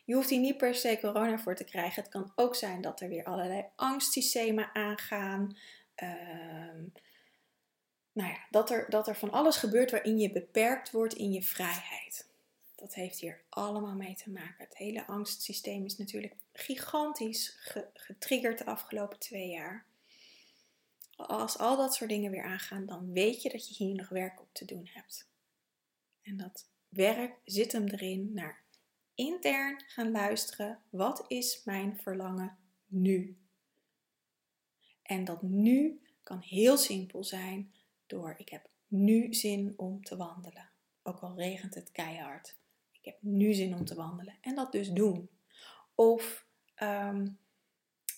[0.05, 2.03] Je hoeft hier niet per se corona voor te krijgen.
[2.03, 5.57] Het kan ook zijn dat er weer allerlei angstsystemen aangaan.
[5.95, 6.85] Ehm,
[8.13, 11.43] nou ja, dat er, dat er van alles gebeurt waarin je beperkt wordt in je
[11.43, 12.32] vrijheid.
[12.83, 14.65] Dat heeft hier allemaal mee te maken.
[14.65, 17.59] Het hele angstsysteem is natuurlijk gigantisch
[17.95, 19.87] getriggerd de afgelopen twee jaar.
[21.17, 24.41] Als al dat soort dingen weer aangaan, dan weet je dat je hier nog werk
[24.41, 25.29] op te doen hebt.
[26.23, 28.65] En dat werk zit hem erin naar
[29.15, 30.83] intern gaan luisteren.
[30.91, 33.39] Wat is mijn verlangen nu?
[35.03, 37.75] En dat nu kan heel simpel zijn
[38.07, 40.71] door ik heb nu zin om te wandelen.
[41.03, 42.61] Ook al regent het keihard.
[43.03, 44.37] Ik heb nu zin om te wandelen.
[44.41, 45.31] En dat dus doen.
[45.95, 47.27] Of ehm,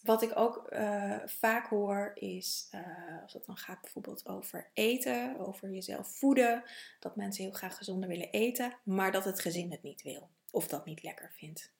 [0.03, 5.39] wat ik ook uh, vaak hoor is, uh, als het dan gaat bijvoorbeeld over eten,
[5.39, 6.63] over jezelf voeden,
[7.01, 10.69] dat mensen heel graag gezonder willen eten, maar dat het gezin het niet wil of
[10.69, 11.73] dat niet lekker vindt.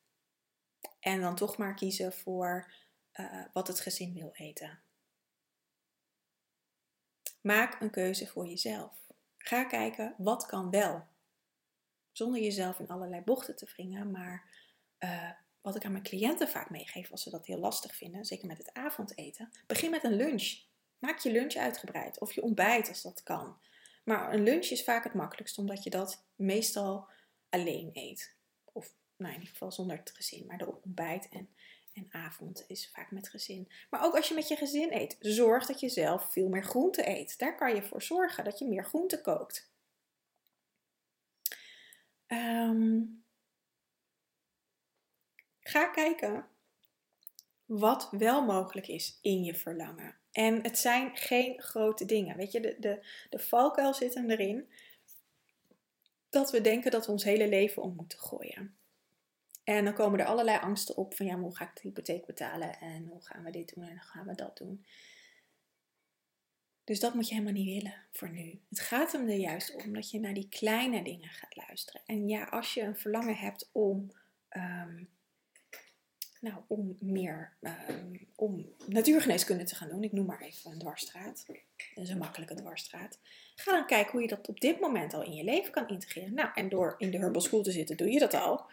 [1.01, 2.73] En dan toch maar kiezen voor
[3.15, 4.79] uh, wat het gezin wil eten.
[7.41, 8.93] Maak een keuze voor jezelf.
[9.39, 11.07] Ga kijken wat kan wel.
[12.17, 14.51] Zonder jezelf in allerlei bochten te wringen, maar
[15.61, 18.59] wat ik aan mijn cliënten vaak meegeef als ze dat heel lastig vinden, zeker met
[18.59, 20.63] het avondeten, begin met een lunch.
[20.99, 23.59] Maak je lunch uitgebreid of je ontbijt als dat kan.
[24.05, 27.09] Maar een lunch is vaak het makkelijkst omdat je dat meestal
[27.49, 28.37] alleen eet.
[28.73, 30.47] Of nou, in ieder geval zonder het gezin.
[30.47, 31.49] Maar de ontbijt en,
[31.93, 33.73] en avond is vaak met gezin.
[33.91, 37.09] Maar ook als je met je gezin eet, zorg dat je zelf veel meer groente
[37.09, 37.39] eet.
[37.39, 39.73] Daar kan je voor zorgen dat je meer groente kookt.
[42.35, 43.25] Um,
[45.65, 46.47] Ga kijken
[47.65, 50.17] wat wel mogelijk is in je verlangen.
[50.33, 52.37] En het zijn geen grote dingen.
[52.37, 54.69] Weet je, de, de, de valkuil zit hem erin
[56.31, 58.77] dat we denken dat we ons hele leven om moeten gooien.
[59.65, 62.79] En dan komen er allerlei angsten op van ja, hoe ga ik de hypotheek betalen
[62.81, 64.85] en hoe gaan we dit doen en hoe gaan we dat doen.
[66.85, 68.61] Dus dat moet je helemaal niet willen voor nu.
[68.69, 72.03] Het gaat hem er juist om dat je naar die kleine dingen gaat luisteren.
[72.07, 74.11] En ja, als je een verlangen hebt om,
[74.51, 75.09] um,
[76.41, 81.47] nou, om meer um, om natuurgeneeskunde te gaan doen, ik noem maar even een dwarsstraat.
[81.95, 83.19] Dat is een makkelijke dwarsstraat.
[83.55, 86.35] Ga dan kijken hoe je dat op dit moment al in je leven kan integreren.
[86.35, 88.67] Nou, en door in de Herbal School te zitten, doe je dat al.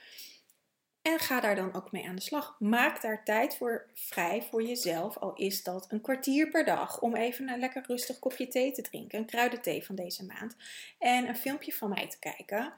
[1.02, 2.56] En ga daar dan ook mee aan de slag.
[2.60, 7.16] Maak daar tijd voor vrij voor jezelf, al is dat een kwartier per dag, om
[7.16, 10.56] even een lekker rustig kopje thee te drinken, een kruidenthee van deze maand,
[11.00, 12.74] en een filmpje van mij te kijken.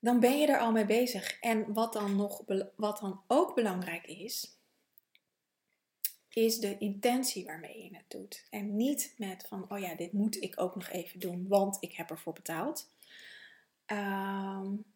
[0.00, 1.38] Dan ben je er al mee bezig.
[1.40, 2.42] En wat dan, nog,
[2.76, 4.56] wat dan ook belangrijk is,
[6.28, 8.46] is de intentie waarmee je het doet.
[8.50, 11.92] En niet met van, oh ja, dit moet ik ook nog even doen, want ik
[11.92, 12.90] heb ervoor betaald.
[13.86, 14.91] Um,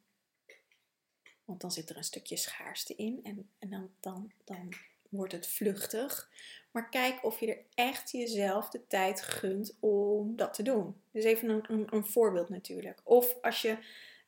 [1.46, 4.72] want dan zit er een stukje schaarste in en, en dan, dan, dan
[5.08, 6.30] wordt het vluchtig.
[6.70, 11.00] Maar kijk of je er echt jezelf de tijd gunt om dat te doen.
[11.10, 13.00] Dus even een, een, voorbeeld natuurlijk.
[13.04, 13.78] Of als je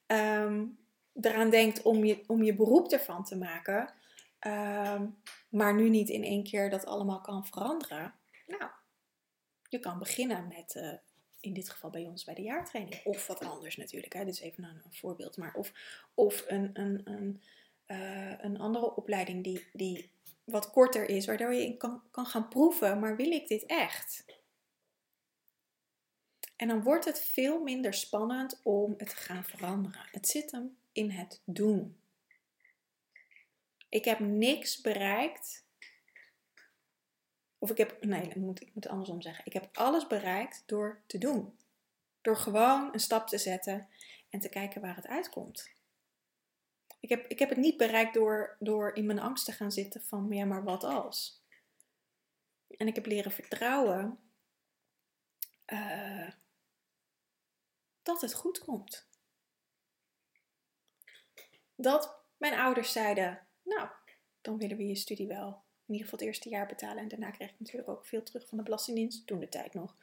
[0.07, 0.78] um,
[1.20, 3.92] eraan denkt om je, om je beroep ervan te maken,
[4.46, 5.16] um,
[5.48, 8.14] maar nu niet in één keer dat allemaal kan veranderen.
[8.46, 8.70] Nou,
[9.68, 10.92] je kan beginnen met uh,
[11.40, 13.05] in dit geval bij ons bij de jaartraining.
[13.05, 14.12] Of wat anders natuurlijk.
[14.12, 14.24] Hè.
[14.24, 15.37] Dit is even een, een voorbeeld.
[15.37, 15.72] Maar of,
[16.14, 17.42] of een, een, een,
[17.87, 20.11] uh, een andere opleiding die, die
[20.44, 21.27] wat korter is.
[21.27, 22.98] Waardoor je kan, kan gaan proeven.
[22.98, 24.24] Maar wil ik dit echt?
[26.57, 30.09] En dan wordt het veel minder spannend om het te gaan veranderen.
[30.11, 31.96] Het zit hem in het doen.
[33.88, 35.66] Ik heb niks bereikt
[37.58, 39.46] of ik heb, nee, ik moet, ik moet andersom zeggen.
[39.46, 41.58] Ik heb alles bereikt door te doen.
[42.20, 43.88] Door gewoon een stap te zetten
[44.30, 45.70] en te kijken waar het uitkomt.
[47.00, 50.02] Ik heb, ik heb het niet bereikt door, door in mijn angst te gaan zitten
[50.02, 51.42] van, ja, maar wat als?
[52.68, 54.18] En ik heb leren vertrouwen
[55.66, 56.30] uh,
[58.02, 59.08] dat het goed komt.
[61.74, 63.88] Dat mijn ouders zeiden, nou,
[64.40, 67.03] dan willen we je studie wel in ieder geval het eerste jaar betalen.
[67.03, 69.27] En daarna kreeg ik natuurlijk ook veel terug van de Belastingdienst.
[69.27, 69.96] Toen de tijd nog.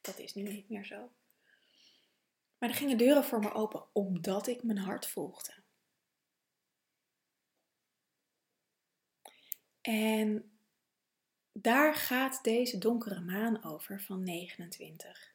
[0.00, 1.10] Dat is nu niet meer zo.
[2.58, 5.52] Maar er gingen deuren voor me open omdat ik mijn hart volgde.
[9.80, 10.50] En
[11.52, 15.34] daar gaat deze donkere maan over van 29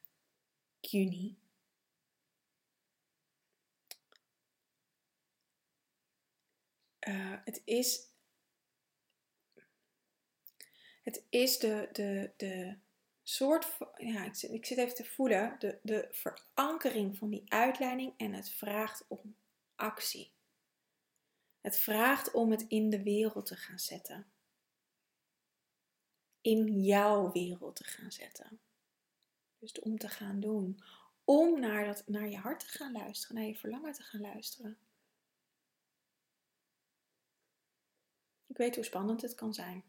[0.80, 1.38] juni.
[7.08, 8.14] Uh, het is
[11.06, 12.76] het is de, de, de
[13.22, 18.14] soort, ja, ik zit, ik zit even te voelen, de, de verankering van die uitleiding
[18.16, 19.36] en het vraagt om
[19.74, 20.32] actie.
[21.60, 24.26] Het vraagt om het in de wereld te gaan zetten.
[26.40, 28.60] In jouw wereld te gaan zetten.
[29.58, 30.82] Dus om te gaan doen.
[31.24, 34.78] Om naar, dat, naar je hart te gaan luisteren, naar je verlangen te gaan luisteren.
[38.46, 39.84] Ik weet hoe spannend het kan zijn.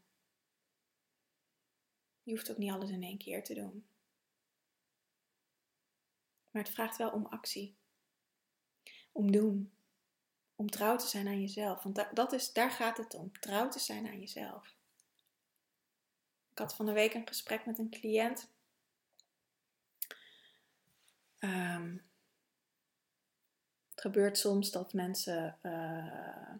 [2.27, 3.87] Je hoeft ook niet alles in één keer te doen.
[6.51, 7.77] Maar het vraagt wel om actie.
[9.11, 9.73] Om doen.
[10.55, 11.83] Om trouw te zijn aan jezelf.
[11.83, 13.39] Want dat is, daar gaat het om.
[13.39, 14.75] Trouw te zijn aan jezelf.
[16.51, 18.51] Ik had van de week een gesprek met een cliënt.
[21.39, 22.05] Um,
[23.89, 26.55] het gebeurt soms dat mensen uh,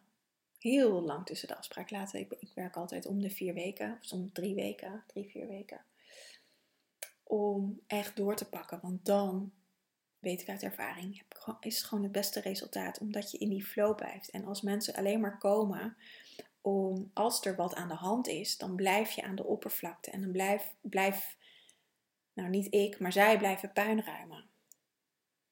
[0.67, 2.19] heel lang tussen de afspraak laten.
[2.19, 5.81] Ik, ik, werk altijd om de vier weken, soms drie weken, drie, vier weken.
[7.23, 9.51] Om echt door te pakken, want dan
[10.19, 11.23] weet ik uit ervaring,
[11.59, 14.29] is het gewoon het beste resultaat, omdat je in die flow blijft.
[14.29, 15.97] En als mensen alleen maar komen
[16.61, 20.11] om, als er wat aan de hand is, dan blijf je aan de oppervlakte.
[20.11, 21.37] En dan blijf, blijf
[22.33, 24.49] nou niet ik, maar zij blijven puinruimen.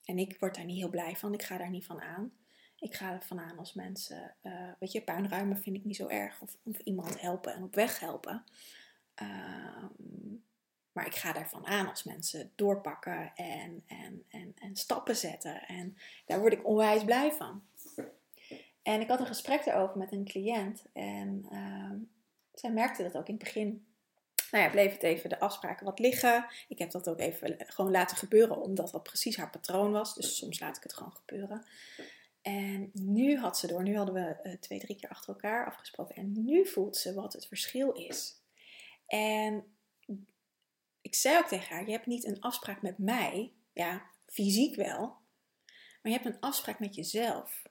[0.04, 2.34] En ik word daar niet heel blij van, ik ga daar niet van aan.
[2.80, 6.42] Ik ga ervan aan als mensen, uh, weet je, puinruimen vind ik niet zo erg.
[6.42, 8.44] Of, of iemand helpen en op weg helpen.
[9.22, 9.84] Uh,
[10.92, 15.68] maar ik ga daarvan aan als mensen doorpakken en, en, en, en stappen zetten.
[15.68, 17.64] En daar word ik onwijs blij van.
[18.82, 20.86] En ik had een gesprek erover met een cliënt.
[20.94, 21.92] En uh,
[22.54, 23.86] zij merkte dat ook in het begin.
[24.52, 26.46] Nou ja, bleef het even de afspraken wat liggen.
[26.68, 30.16] Ik heb dat ook even gewoon laten gebeuren, omdat dat precies haar patroon was.
[30.16, 31.66] Dus soms laat ik het gewoon gebeuren.
[32.46, 36.16] En nu had ze door, nu hadden we eh, twee, drie keer achter elkaar afgesproken.
[36.16, 38.42] En nu voelt ze wat het verschil is.
[39.08, 39.78] En
[41.02, 44.98] ik zei ook tegen haar: Je hebt niet een afspraak met mij, ja, fysiek wel,
[46.02, 47.64] maar je hebt een afspraak met jezelf.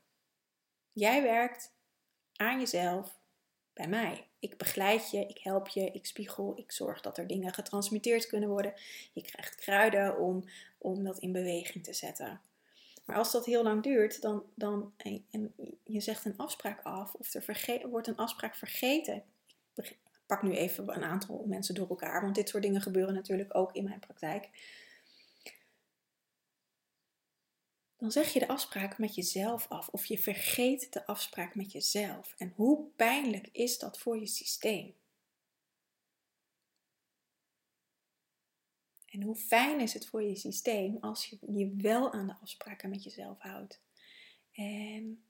[0.92, 1.74] Jij werkt
[2.37, 3.18] aan jezelf
[3.72, 4.28] bij mij.
[4.38, 8.48] Ik begeleid je, ik help je, ik spiegel, ik zorg dat er dingen getransmitteerd kunnen
[8.48, 8.74] worden.
[9.12, 10.44] Je krijgt kruiden om,
[10.78, 12.40] om dat in beweging te zetten.
[13.04, 17.34] Maar als dat heel lang duurt, dan, dan en, je zegt een afspraak af of
[17.34, 19.22] er wordt een afspraak vergeten.
[19.74, 23.56] Ik pak nu even een aantal mensen door elkaar, want dit soort dingen gebeuren natuurlijk
[23.56, 24.50] ook in mijn praktijk.
[28.04, 32.34] dan zeg je de afspraak met jezelf af of je vergeet de afspraak met jezelf.
[32.38, 34.94] En hoe pijnlijk is dat voor je systeem?
[39.14, 42.90] En hoe fijn is het voor je systeem als je je wel aan de afspraken
[42.90, 43.81] met jezelf houdt.
[44.53, 45.24] En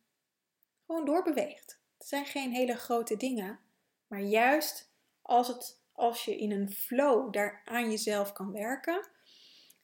[0.87, 1.81] gewoon doorbeweegt.
[1.99, 3.61] Het zijn geen hele grote dingen,
[4.07, 4.91] maar juist
[5.23, 9.09] als, het, als je in een flow daar aan jezelf kan werken,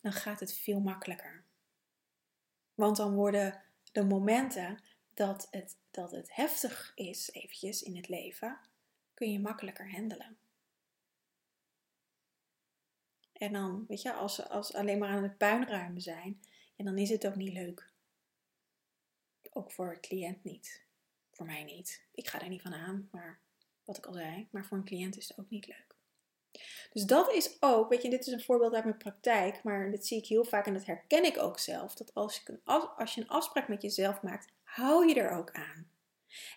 [0.01, 1.45] dan gaat het veel makkelijker.
[2.75, 4.83] Want dan worden de momenten
[5.15, 8.61] dat het, dat het heftig is, eventjes in het leven,
[9.15, 10.39] kun je makkelijker handelen.
[13.41, 16.41] En dan, weet je, als, als alleen maar aan het puinruimen zijn,
[16.77, 17.93] en dan is het ook niet leuk.
[19.53, 20.85] Ook voor het cliënt niet.
[21.31, 22.05] Voor mij niet.
[22.15, 23.41] Ik ga er niet van aan, maar
[23.85, 25.95] wat ik al zei, maar voor een cliënt is het ook niet leuk.
[26.93, 30.07] Dus dat is ook, weet je, dit is een voorbeeld uit mijn praktijk, maar dit
[30.07, 31.95] zie ik heel vaak en dat herken ik ook zelf.
[31.95, 32.65] Dat als je een,
[32.97, 35.91] als je een afspraak met jezelf maakt, hou je er ook aan.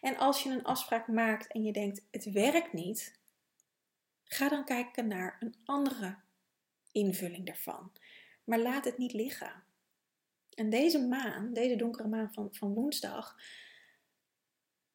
[0.02, 3.20] En als je een afspraak maakt en je denkt, het werkt niet,
[4.24, 6.22] ga dan kijken naar een andere
[6.94, 7.92] invulling daarvan.
[8.44, 9.64] Maar laat het niet liggen.
[10.50, 13.36] En deze maan, deze donkere maan van, van woensdag,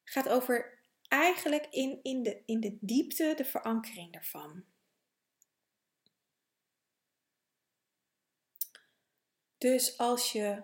[0.03, 4.63] gaat over eigenlijk in, in, de, in de diepte de verankering daarvan.
[9.57, 10.63] Dus als je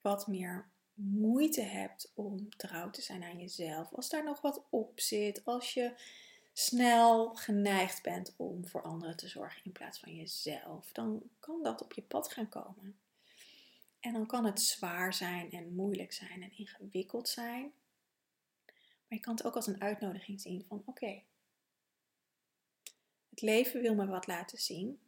[0.00, 5.00] wat meer moeite hebt om trouw te zijn aan jezelf, als daar nog wat op
[5.00, 5.94] zit, als je
[6.56, 11.82] snel geneigd bent om voor anderen te zorgen in plaats van jezelf, dan kan dat
[11.82, 12.98] op je pad gaan komen.
[14.00, 17.72] En dan kan het zwaar zijn en moeilijk zijn en ingewikkeld zijn.
[19.08, 21.22] Maar je kan het ook als een uitnodiging zien van oké,
[23.30, 25.00] het leven wil me wat laten zien.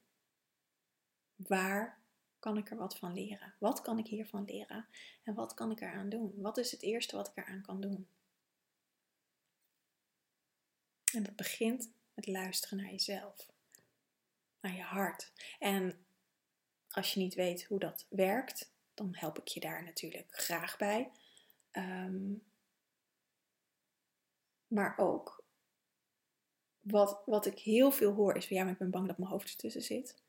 [1.36, 2.00] Waar
[2.38, 3.54] kan ik er wat van leren?
[3.58, 4.86] Wat kan ik hiervan leren?
[5.22, 6.32] En wat kan ik eraan doen?
[6.36, 8.08] Wat is het eerste wat ik eraan kan doen?
[11.16, 13.52] En dat begint met luisteren naar jezelf,
[14.60, 15.32] naar je hart.
[15.58, 16.06] En
[16.88, 21.10] als je niet weet hoe dat werkt, dan help ik je daar natuurlijk graag bij.
[21.70, 22.32] Ehm,
[24.66, 25.44] maar ook,
[26.80, 29.30] wat, wat ik heel veel hoor is van ja, maar ik ben bang dat mijn
[29.30, 30.22] hoofd ertussen zit.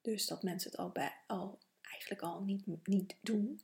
[0.00, 3.60] Dus dat mensen het al, bij, al eigenlijk al niet, niet doen.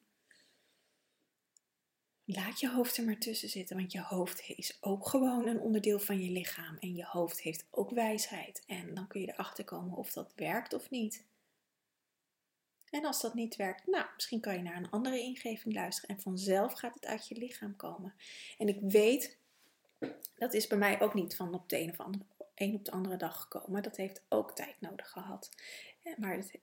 [2.30, 5.98] Laat je hoofd er maar tussen zitten, want je hoofd is ook gewoon een onderdeel
[5.98, 6.76] van je lichaam.
[6.78, 8.62] En je hoofd heeft ook wijsheid.
[8.66, 11.24] En dan kun je erachter komen of dat werkt of niet.
[12.90, 16.16] En als dat niet werkt, nou, misschien kan je naar een andere ingeving luisteren.
[16.16, 18.14] En vanzelf gaat het uit je lichaam komen.
[18.58, 19.38] En ik weet,
[20.34, 22.24] dat is bij mij ook niet van op de een of andere,
[22.74, 23.82] op de andere dag gekomen.
[23.82, 25.50] Dat heeft ook tijd nodig gehad.
[26.16, 26.58] Maar het,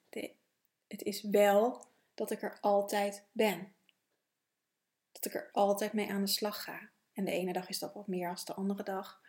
[0.88, 3.75] het is wel dat ik er altijd ben.
[5.26, 6.90] Ik er altijd mee aan de slag ga.
[7.14, 9.22] En de ene dag is dat wat meer als de andere dag.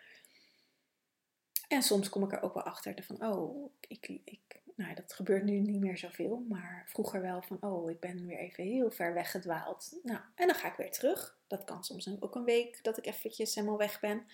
[1.69, 5.45] En soms kom ik er ook wel achter van, oh, ik, ik, nou, dat gebeurt
[5.45, 9.15] nu niet meer zoveel, maar vroeger wel van, oh, ik ben weer even heel ver
[9.15, 9.99] weggedwaald.
[10.03, 11.39] Nou, en dan ga ik weer terug.
[11.47, 14.27] Dat kan soms ook een week dat ik eventjes helemaal weg ben.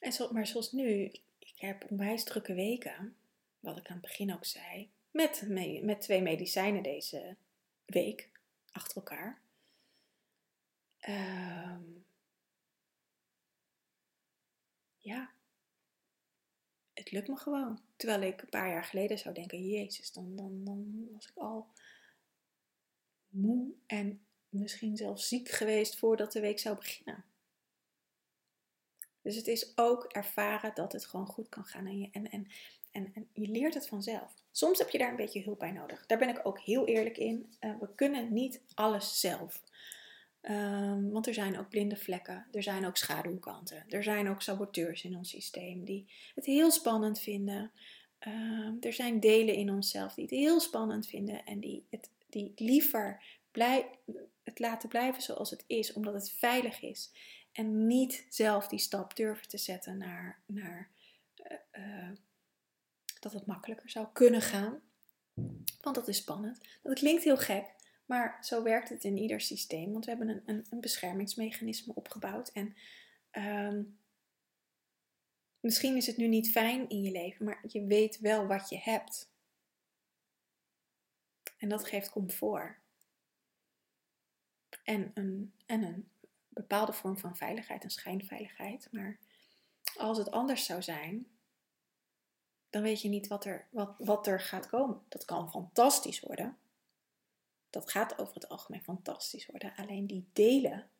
[0.00, 3.16] En zo, maar zoals nu, ik heb onwijs drukke weken,
[3.60, 5.44] wat ik aan het begin ook zei, met,
[5.82, 7.36] met twee medicijnen deze
[7.88, 8.30] week
[8.70, 9.40] achter elkaar.
[10.98, 11.82] Ehm,
[14.98, 15.30] ja,
[16.92, 17.80] het lukt me gewoon.
[17.96, 21.68] Terwijl ik een paar jaar geleden zou denken, jezus, dan, dan, dan was ik al
[23.28, 27.24] moe en misschien zelfs ziek geweest voordat de week zou beginnen.
[29.22, 32.46] Dus het is ook ervaren dat het gewoon goed kan gaan en en, en,
[32.90, 34.34] en, en je leert het vanzelf.
[34.50, 36.06] Soms heb je daar een beetje hulp bij nodig.
[36.06, 37.54] Daar ben ik ook heel eerlijk in.
[37.60, 39.62] Uh, we kunnen niet alles zelf.
[40.42, 45.04] Um, want er zijn ook blinde vlekken, er zijn ook schaduwkanten, er zijn ook saboteurs
[45.04, 47.72] in ons systeem die het heel spannend vinden.
[48.26, 52.52] Um, er zijn delen in onszelf die het heel spannend vinden en die het die
[52.56, 53.90] liever blij,
[54.42, 57.12] het laten blijven zoals het is, omdat het veilig is.
[57.52, 60.90] En niet zelf die stap durven te zetten naar, naar
[61.50, 62.10] uh, uh,
[63.22, 64.80] dat het makkelijker zou kunnen gaan.
[65.80, 66.60] Want dat is spannend.
[66.82, 67.74] Dat klinkt heel gek,
[68.06, 69.92] maar zo werkt het in ieder systeem.
[69.92, 72.48] Want we hebben een, een, een beschermingsmechanisme opgebouwd.
[72.48, 72.76] En
[73.30, 73.82] ehm,
[75.60, 78.78] misschien is het nu niet fijn in je leven, maar je weet wel wat je
[78.78, 79.30] hebt.
[81.56, 82.76] En dat geeft comfort.
[84.84, 86.10] En een, en een
[86.48, 88.88] bepaalde vorm van veiligheid, een schijnveiligheid.
[88.90, 89.18] Maar
[89.96, 91.26] als het anders zou zijn,
[92.70, 95.02] dan weet je niet wat er, wat, wat er gaat komen.
[95.08, 96.58] Dat kan fantastisch worden.
[97.70, 99.72] Dat gaat over het algemeen fantastisch worden.
[99.76, 100.90] Alleen die delen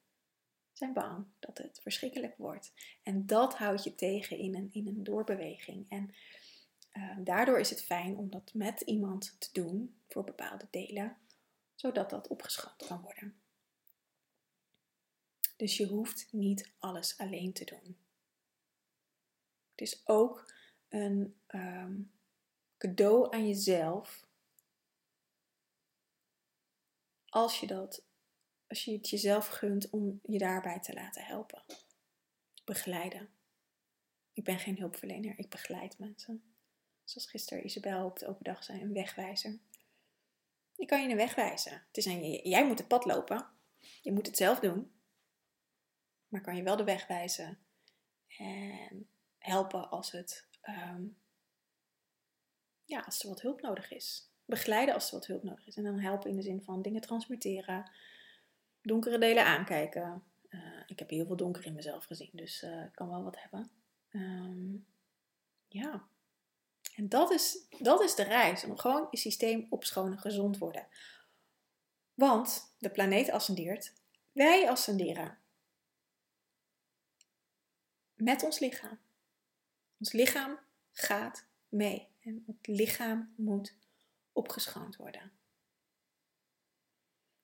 [0.72, 2.72] zijn bang dat het verschrikkelijk wordt.
[3.02, 5.86] En dat houdt je tegen in een, in een doorbeweging.
[5.88, 6.14] En
[6.92, 11.16] uh, daardoor is het fijn om dat met iemand te doen voor bepaalde delen,
[11.74, 13.40] zodat dat opgeschat kan worden.
[15.56, 17.98] Dus je hoeft niet alles alleen te doen.
[19.70, 20.52] Het is ook
[20.88, 22.12] een um,
[22.78, 24.26] cadeau aan jezelf
[27.28, 28.04] als je dat,
[28.66, 31.62] als je het jezelf gunt om je daarbij te laten helpen.
[32.64, 33.28] Begeleiden.
[34.32, 36.54] Ik ben geen hulpverlener, ik begeleid mensen.
[37.04, 39.58] Zoals gisteren Isabel op de open dag zei, een wegwijzer.
[40.76, 41.72] Ik kan je een weg wijzen.
[41.86, 43.46] Het is aan jij moet het pad lopen.
[44.02, 44.92] Je moet het zelf doen.
[46.28, 47.58] Maar kan je wel de weg wijzen.
[48.36, 49.08] En
[49.38, 51.06] helpen als het Ehm,
[52.84, 54.30] ja, als er wat hulp nodig is.
[54.44, 55.76] Begeleiden als er wat hulp nodig is.
[55.76, 57.90] En dan helpen in de zin van dingen transmuteren,
[58.82, 60.22] donkere delen aankijken.
[60.48, 63.40] Uh, ik heb heel veel donker in mezelf gezien, dus uh, ik kan wel wat
[63.40, 63.70] hebben.
[64.10, 64.86] Um,
[65.68, 66.08] ja.
[66.94, 68.64] En dat is, dat is de reis.
[68.64, 70.86] Om gewoon je systeem opschonen, gezond worden.
[72.14, 73.92] Want de planeet ascendeert.
[74.32, 75.38] Wij ascenderen.
[78.14, 78.98] Met ons lichaam.
[79.98, 80.58] Ons lichaam
[80.92, 83.76] gaat mee en het lichaam moet
[84.32, 85.32] opgeschoond worden.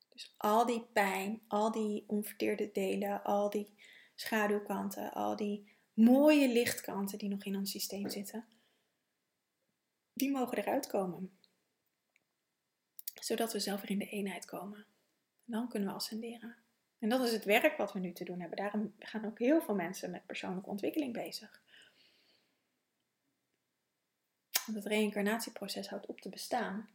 [0.09, 3.73] Dus al die pijn, al die onverteerde delen, al die
[4.15, 8.45] schaduwkanten, al die mooie lichtkanten die nog in ons systeem zitten,
[10.13, 11.37] die mogen eruit komen.
[13.13, 14.79] Zodat we zelf weer in de eenheid komen.
[15.45, 16.55] En dan kunnen we ascenderen.
[16.99, 18.57] En dat is het werk wat we nu te doen hebben.
[18.57, 21.63] Daarom gaan ook heel veel mensen met persoonlijke ontwikkeling bezig.
[24.65, 26.89] Want het reïncarnatieproces houdt op te bestaan.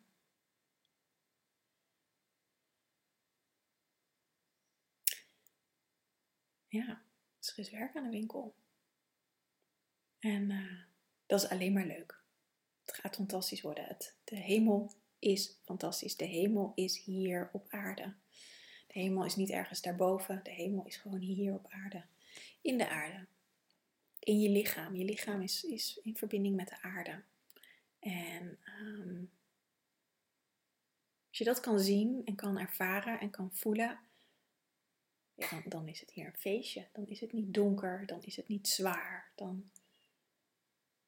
[6.69, 7.03] Ja,
[7.39, 8.55] dus er is werk aan de winkel.
[10.19, 10.83] En uh,
[11.27, 12.23] dat is alleen maar leuk.
[12.85, 13.85] Het gaat fantastisch worden.
[13.85, 16.17] Het, de hemel is fantastisch.
[16.17, 18.15] De hemel is hier op aarde.
[18.87, 20.41] De hemel is niet ergens daarboven.
[20.43, 22.05] De hemel is gewoon hier op aarde.
[22.61, 23.27] In de aarde.
[24.19, 24.95] In je lichaam.
[24.95, 27.23] Je lichaam is, is in verbinding met de aarde.
[28.01, 29.25] En ehm,
[31.29, 33.99] als je dat kan zien en kan ervaren en kan voelen,
[35.35, 36.89] ja, dan, dan, is het hier een feestje.
[36.93, 39.33] Dan is het niet donker, dan is het niet zwaar.
[39.35, 39.71] Dan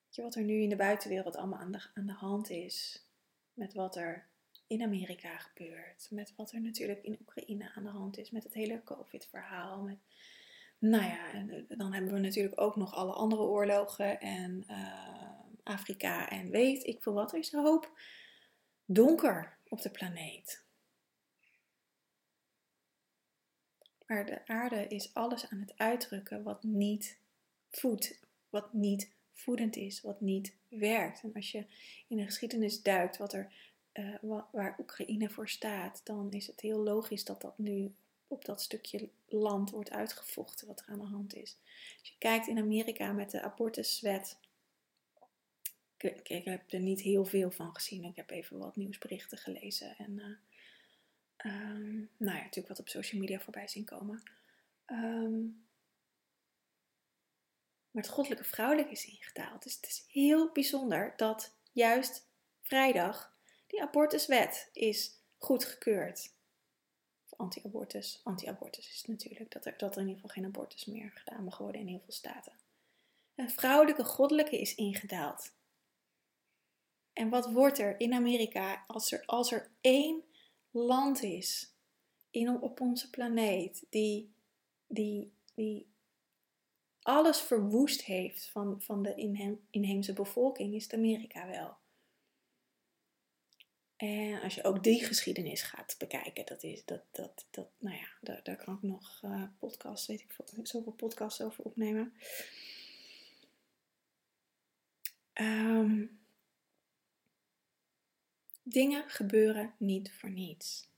[0.04, 3.06] weet je wat er nu in de buitenwereld allemaal aan de, aan de hand is.
[3.52, 4.28] Met wat er
[4.66, 6.08] in Amerika gebeurt.
[6.10, 8.30] Met wat er natuurlijk in Oekraïne aan de hand is.
[8.30, 9.82] Met het hele COVID-verhaal.
[9.82, 9.98] Met,
[10.78, 14.20] nou ja, en dan hebben we natuurlijk ook nog alle andere oorlogen.
[14.20, 15.21] En uh,
[15.62, 17.32] Afrika en weet ik veel wat.
[17.32, 17.90] Er is een hoop
[18.84, 20.64] donker op de planeet.
[24.06, 27.18] Maar de aarde is alles aan het uitdrukken wat niet
[27.70, 31.22] voedt, wat niet voedend is, wat niet werkt.
[31.22, 31.66] En als je
[32.08, 33.52] in de geschiedenis duikt wat er,
[33.92, 37.94] uh, waar Oekraïne voor staat, dan is het heel logisch dat dat nu
[38.26, 41.56] op dat stukje land wordt uitgevochten wat er aan de hand is.
[41.98, 44.38] Als je kijkt in Amerika met de abortuswet,
[46.02, 48.04] ik, ik, heb er niet heel veel van gezien.
[48.04, 49.96] Ik heb even wat nieuwsberichten gelezen.
[49.96, 54.22] En uh, um, nou ja, natuurlijk wat op social media voorbij zien komen.
[54.86, 55.64] Um,
[57.92, 59.62] maar het goddelijke vrouwelijk is ingedaald.
[59.62, 62.28] Dus het is heel bijzonder dat juist
[62.60, 63.36] vrijdag
[63.66, 66.34] die abortuswet is goedgekeurd.
[67.36, 68.20] Anti-abortus.
[68.24, 71.58] Anti-abortus is natuurlijk dat er, dat er in ieder geval geen abortus meer gedaan mag
[71.58, 72.52] worden in heel veel staten.
[73.34, 75.52] Een vrouwelijke goddelijke is ingedaald.
[77.12, 80.22] En wat wordt er in Amerika als er, als er één
[80.70, 81.74] land is
[82.30, 84.34] in, op onze planeet die,
[84.86, 85.90] die, die
[87.02, 89.14] alles verwoest heeft van, van de
[89.70, 91.80] inheemse bevolking, is het Amerika wel.
[93.96, 98.08] En als je ook die geschiedenis gaat bekijken, dat is dat, dat, dat nou ja,
[98.20, 102.14] daar, daar kan ik nog uh, podcasts, weet ik zoveel podcasts over opnemen.
[105.34, 106.21] Um,
[108.62, 110.90] Dingen gebeuren niet voor niets.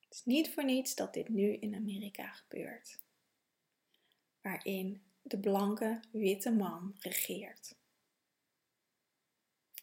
[0.00, 3.00] Het is niet voor niets dat dit nu in Amerika gebeurt,
[4.40, 7.76] waarin de blanke witte man regeert.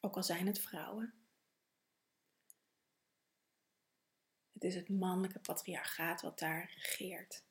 [0.02, 1.14] Ook al zijn het vrouwen.
[4.54, 7.44] Het is het mannelijke patriarchaat wat daar regeert.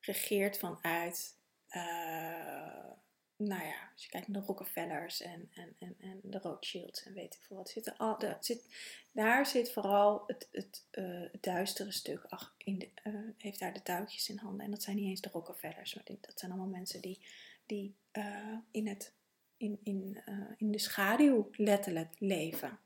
[0.00, 1.38] Regeert vanuit
[1.68, 2.90] uh,
[3.36, 7.14] nou ja, als je kijkt naar de Rockefellers en, en, en, en de Rothschilds en
[7.14, 7.94] weet ik veel wat, zit
[8.40, 8.66] zit,
[9.12, 10.84] daar zit vooral het, het,
[11.32, 14.64] het duistere stuk, ach, in de, uh, heeft daar de touwtjes in handen.
[14.64, 17.20] En dat zijn niet eens de Rockefellers, maar dat zijn allemaal mensen die,
[17.66, 19.12] die uh, in, het,
[19.56, 20.22] in, in,
[20.56, 22.78] in de schaduw letterlijk leven.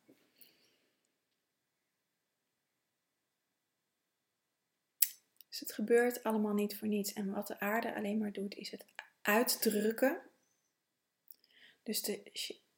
[5.49, 7.13] Dus het gebeurt allemaal niet voor niets.
[7.13, 8.85] En wat de aarde alleen maar doet, is het
[9.23, 10.21] uitdrukken
[11.89, 12.23] dus de,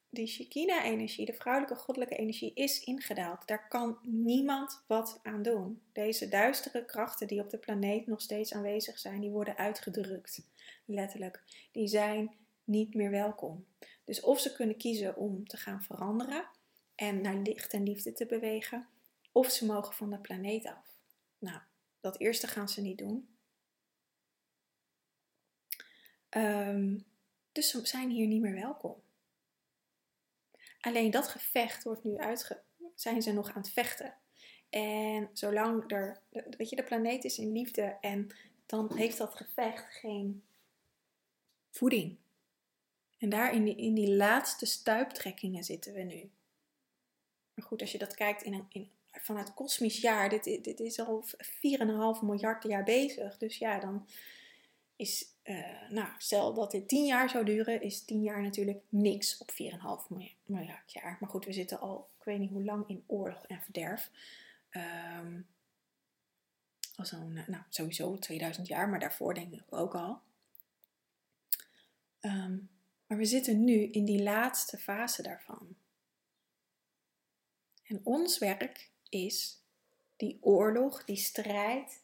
[0.09, 3.47] die Shekinah-energie, de vrouwelijke goddelijke energie, is ingedaald.
[3.47, 5.81] Daar kan niemand wat aan doen.
[5.91, 10.47] Deze duistere krachten die op de planeet nog steeds aanwezig zijn, die worden uitgedrukt.
[10.85, 11.43] Letterlijk.
[11.71, 13.65] Die zijn niet meer welkom.
[14.03, 16.49] Dus of ze kunnen kiezen om te gaan veranderen
[16.95, 18.87] en naar licht en liefde te bewegen,
[19.31, 20.99] of ze mogen van de planeet af.
[21.37, 21.59] Nou,
[21.99, 23.35] dat eerste gaan ze niet doen.
[26.29, 27.10] Um,
[27.51, 29.01] dus ze zijn hier niet meer welkom.
[30.81, 32.61] Alleen dat gevecht wordt nu uitge...
[32.95, 34.13] zijn ze nog aan het vechten.
[34.69, 38.31] En zolang er, weet je, de planeet is in liefde en
[38.65, 40.43] dan heeft dat gevecht geen
[41.69, 42.17] voeding.
[43.17, 46.29] En daar in die, in die laatste stuiptrekkingen zitten we nu.
[47.53, 50.99] Maar goed, als je dat kijkt in een, in, vanuit kosmisch jaar, dit, dit is
[50.99, 53.37] al 4,5 miljard jaar bezig.
[53.37, 54.07] Dus ja, dan
[54.95, 59.37] is, uh, nou, stel dat dit 10 jaar zou duren, is 10 jaar natuurlijk niks
[59.37, 59.57] op 4,5
[60.45, 61.17] miljard jaar.
[61.19, 64.11] Maar goed, we zitten al, ik weet niet hoe lang, in oorlog en verderf.
[64.71, 65.47] Um,
[66.95, 70.21] al zo'n, eh, nou, sowieso 2000 jaar, maar daarvoor denk ik ook al.
[72.21, 72.69] Um,
[73.07, 75.75] maar we zitten nu in die laatste fase daarvan.
[77.83, 79.61] En ons werk is
[80.15, 82.01] die oorlog, die strijd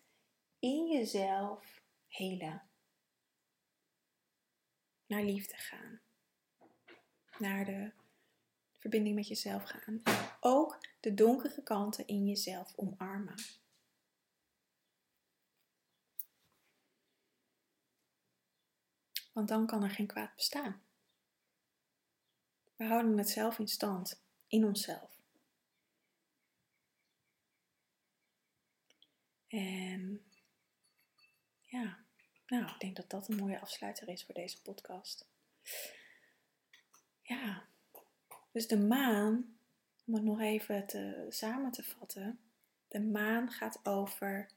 [0.60, 2.67] in jezelf helen
[5.08, 6.00] naar liefde gaan.
[7.40, 7.92] Naar de
[8.78, 10.02] verbinding met jezelf gaan.
[10.40, 13.36] Ook de donkere kanten in jezelf omarmen.
[19.34, 20.82] Want dan kan er geen kwaad bestaan.
[22.76, 25.22] We houden het zelf in stand, in onszelf.
[29.48, 30.32] En
[31.62, 32.07] ja,
[32.48, 35.28] nou, ik denk dat dat een mooie afsluiter is voor deze podcast.
[37.22, 37.68] Ja,
[38.52, 39.58] dus de maan,
[40.06, 40.86] om het nog even
[41.30, 42.40] samen te vatten.
[42.88, 44.50] De maan gaat over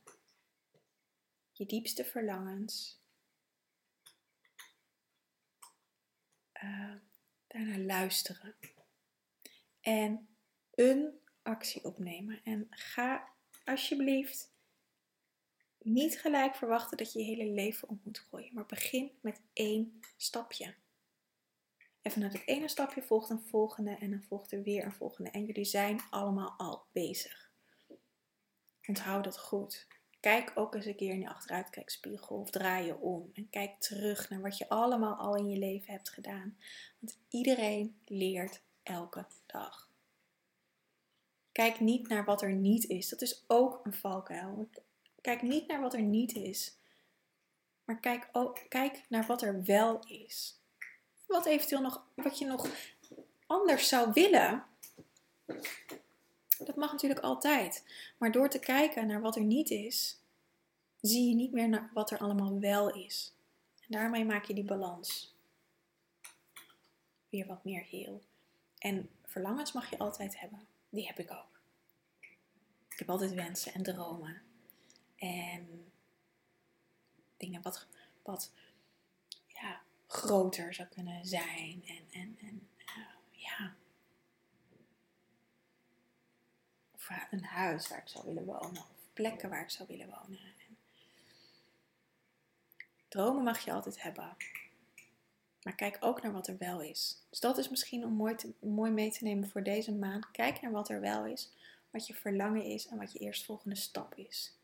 [1.53, 3.01] je diepste verlangens.
[6.63, 6.95] Uh,
[7.47, 8.55] daarna luisteren.
[9.81, 10.29] En
[10.75, 12.41] een actie opnemen.
[12.45, 13.29] En ga
[13.65, 14.50] alsjeblieft
[15.93, 20.01] niet gelijk verwachten dat je je hele leven om moet gooien, maar begin met één
[20.17, 20.75] stapje.
[22.03, 25.31] En vanuit het ene stapje volgt een volgende en dan volgt er weer een volgende.
[25.31, 27.51] En jullie zijn allemaal al bezig.
[28.87, 29.87] Onthoud dat goed.
[30.21, 33.31] Kijk ook eens een keer in je achteruitkijkspiegel of draai je om.
[33.33, 36.59] En kijk terug naar wat je allemaal al in je leven hebt gedaan.
[36.99, 39.91] Want iedereen leert elke dag.
[41.53, 43.09] Kijk niet naar wat er niet is.
[43.09, 44.69] Dat is ook een valkuil.
[45.21, 46.79] Kijk niet naar wat er niet is,
[47.91, 50.61] maar kijk, ook, kijk naar wat er wel is.
[51.27, 52.69] Wat eventueel nog, wat je nog
[53.47, 54.65] anders zou willen.
[56.59, 57.85] Dat mag natuurlijk altijd.
[58.19, 60.21] Maar door te kijken naar wat er niet is,
[61.01, 63.35] zie je niet meer naar wat er allemaal wel is.
[63.81, 65.35] En daarmee maak je die balans
[67.29, 68.23] weer wat meer heel.
[68.79, 70.67] En verlangens mag je altijd hebben.
[70.89, 71.61] Die heb ik ook.
[72.89, 74.43] Ik heb altijd wensen en dromen.
[75.21, 75.93] En
[77.37, 77.87] dingen wat,
[78.23, 78.53] wat
[79.47, 81.83] ja, groter zou kunnen zijn.
[81.87, 83.75] En, en, en uh, ja.
[86.95, 88.83] Of een huis waar ik zou willen wonen.
[88.83, 90.39] Of plekken waar ik zou willen wonen.
[90.39, 90.77] En
[93.09, 94.37] dromen mag je altijd hebben.
[95.63, 97.23] Maar kijk ook naar wat er wel is.
[97.31, 100.31] Dus dat is misschien om mooi, mooi mee te nemen voor deze maand.
[100.31, 101.51] Kijk naar wat er wel is.
[101.91, 104.55] Wat je verlangen is en wat je eerstvolgende stap is.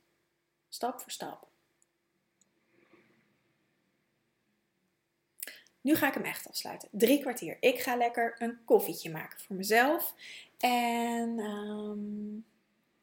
[0.77, 1.49] Stap voor stap.
[5.81, 6.89] Nu ga ik hem echt afsluiten.
[6.93, 7.57] Drie kwartier.
[7.61, 10.15] Ik ga lekker een koffietje maken voor mezelf.
[10.59, 12.35] En ehm,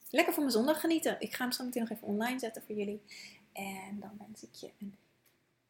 [0.09, 1.15] lekker van mijn zondag genieten.
[1.19, 3.01] Ik ga hem zo meteen nog even online zetten voor jullie.
[3.53, 4.95] En dan wens ik je een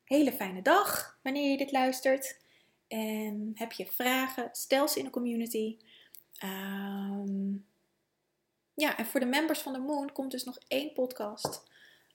[0.04, 2.40] hele fijne dag wanneer je dit luistert.
[2.88, 5.78] En heb je vragen, stel ze in de community.
[6.38, 7.54] Ehm,
[8.74, 11.72] ja, en voor de members van de Moon komt dus nog één podcast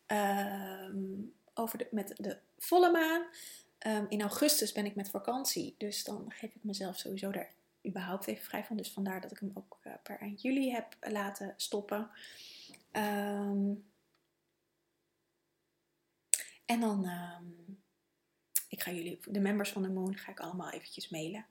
[0.08, 1.22] ehm,
[1.54, 3.22] over de, met de volle maan.
[3.78, 7.50] Ehm, in augustus ben ik met vakantie, dus dan geef ik mezelf sowieso daar
[7.86, 8.76] überhaupt even vrij van.
[8.76, 12.10] Dus vandaar dat ik hem ook uh, per eind juli heb laten stoppen.
[16.66, 17.04] en dan
[18.68, 21.46] ik ga jullie, de members van de Moon, ga ik allemaal eventjes mailen.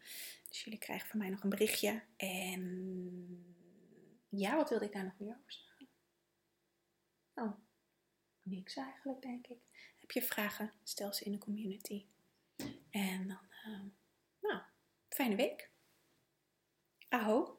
[0.49, 2.01] Dus jullie krijgen van mij nog een berichtje.
[2.17, 3.55] En
[4.29, 5.87] ja, wat wilde ik daar nog meer over zeggen?
[7.33, 7.66] Oh,
[8.49, 9.59] niks eigenlijk, denk ik.
[9.99, 10.73] Heb je vragen?
[10.83, 12.05] Stel ze in de community.
[12.89, 13.89] En dan, uh,
[14.41, 14.61] nou,
[15.09, 15.69] fijne week.
[17.09, 17.56] Aho.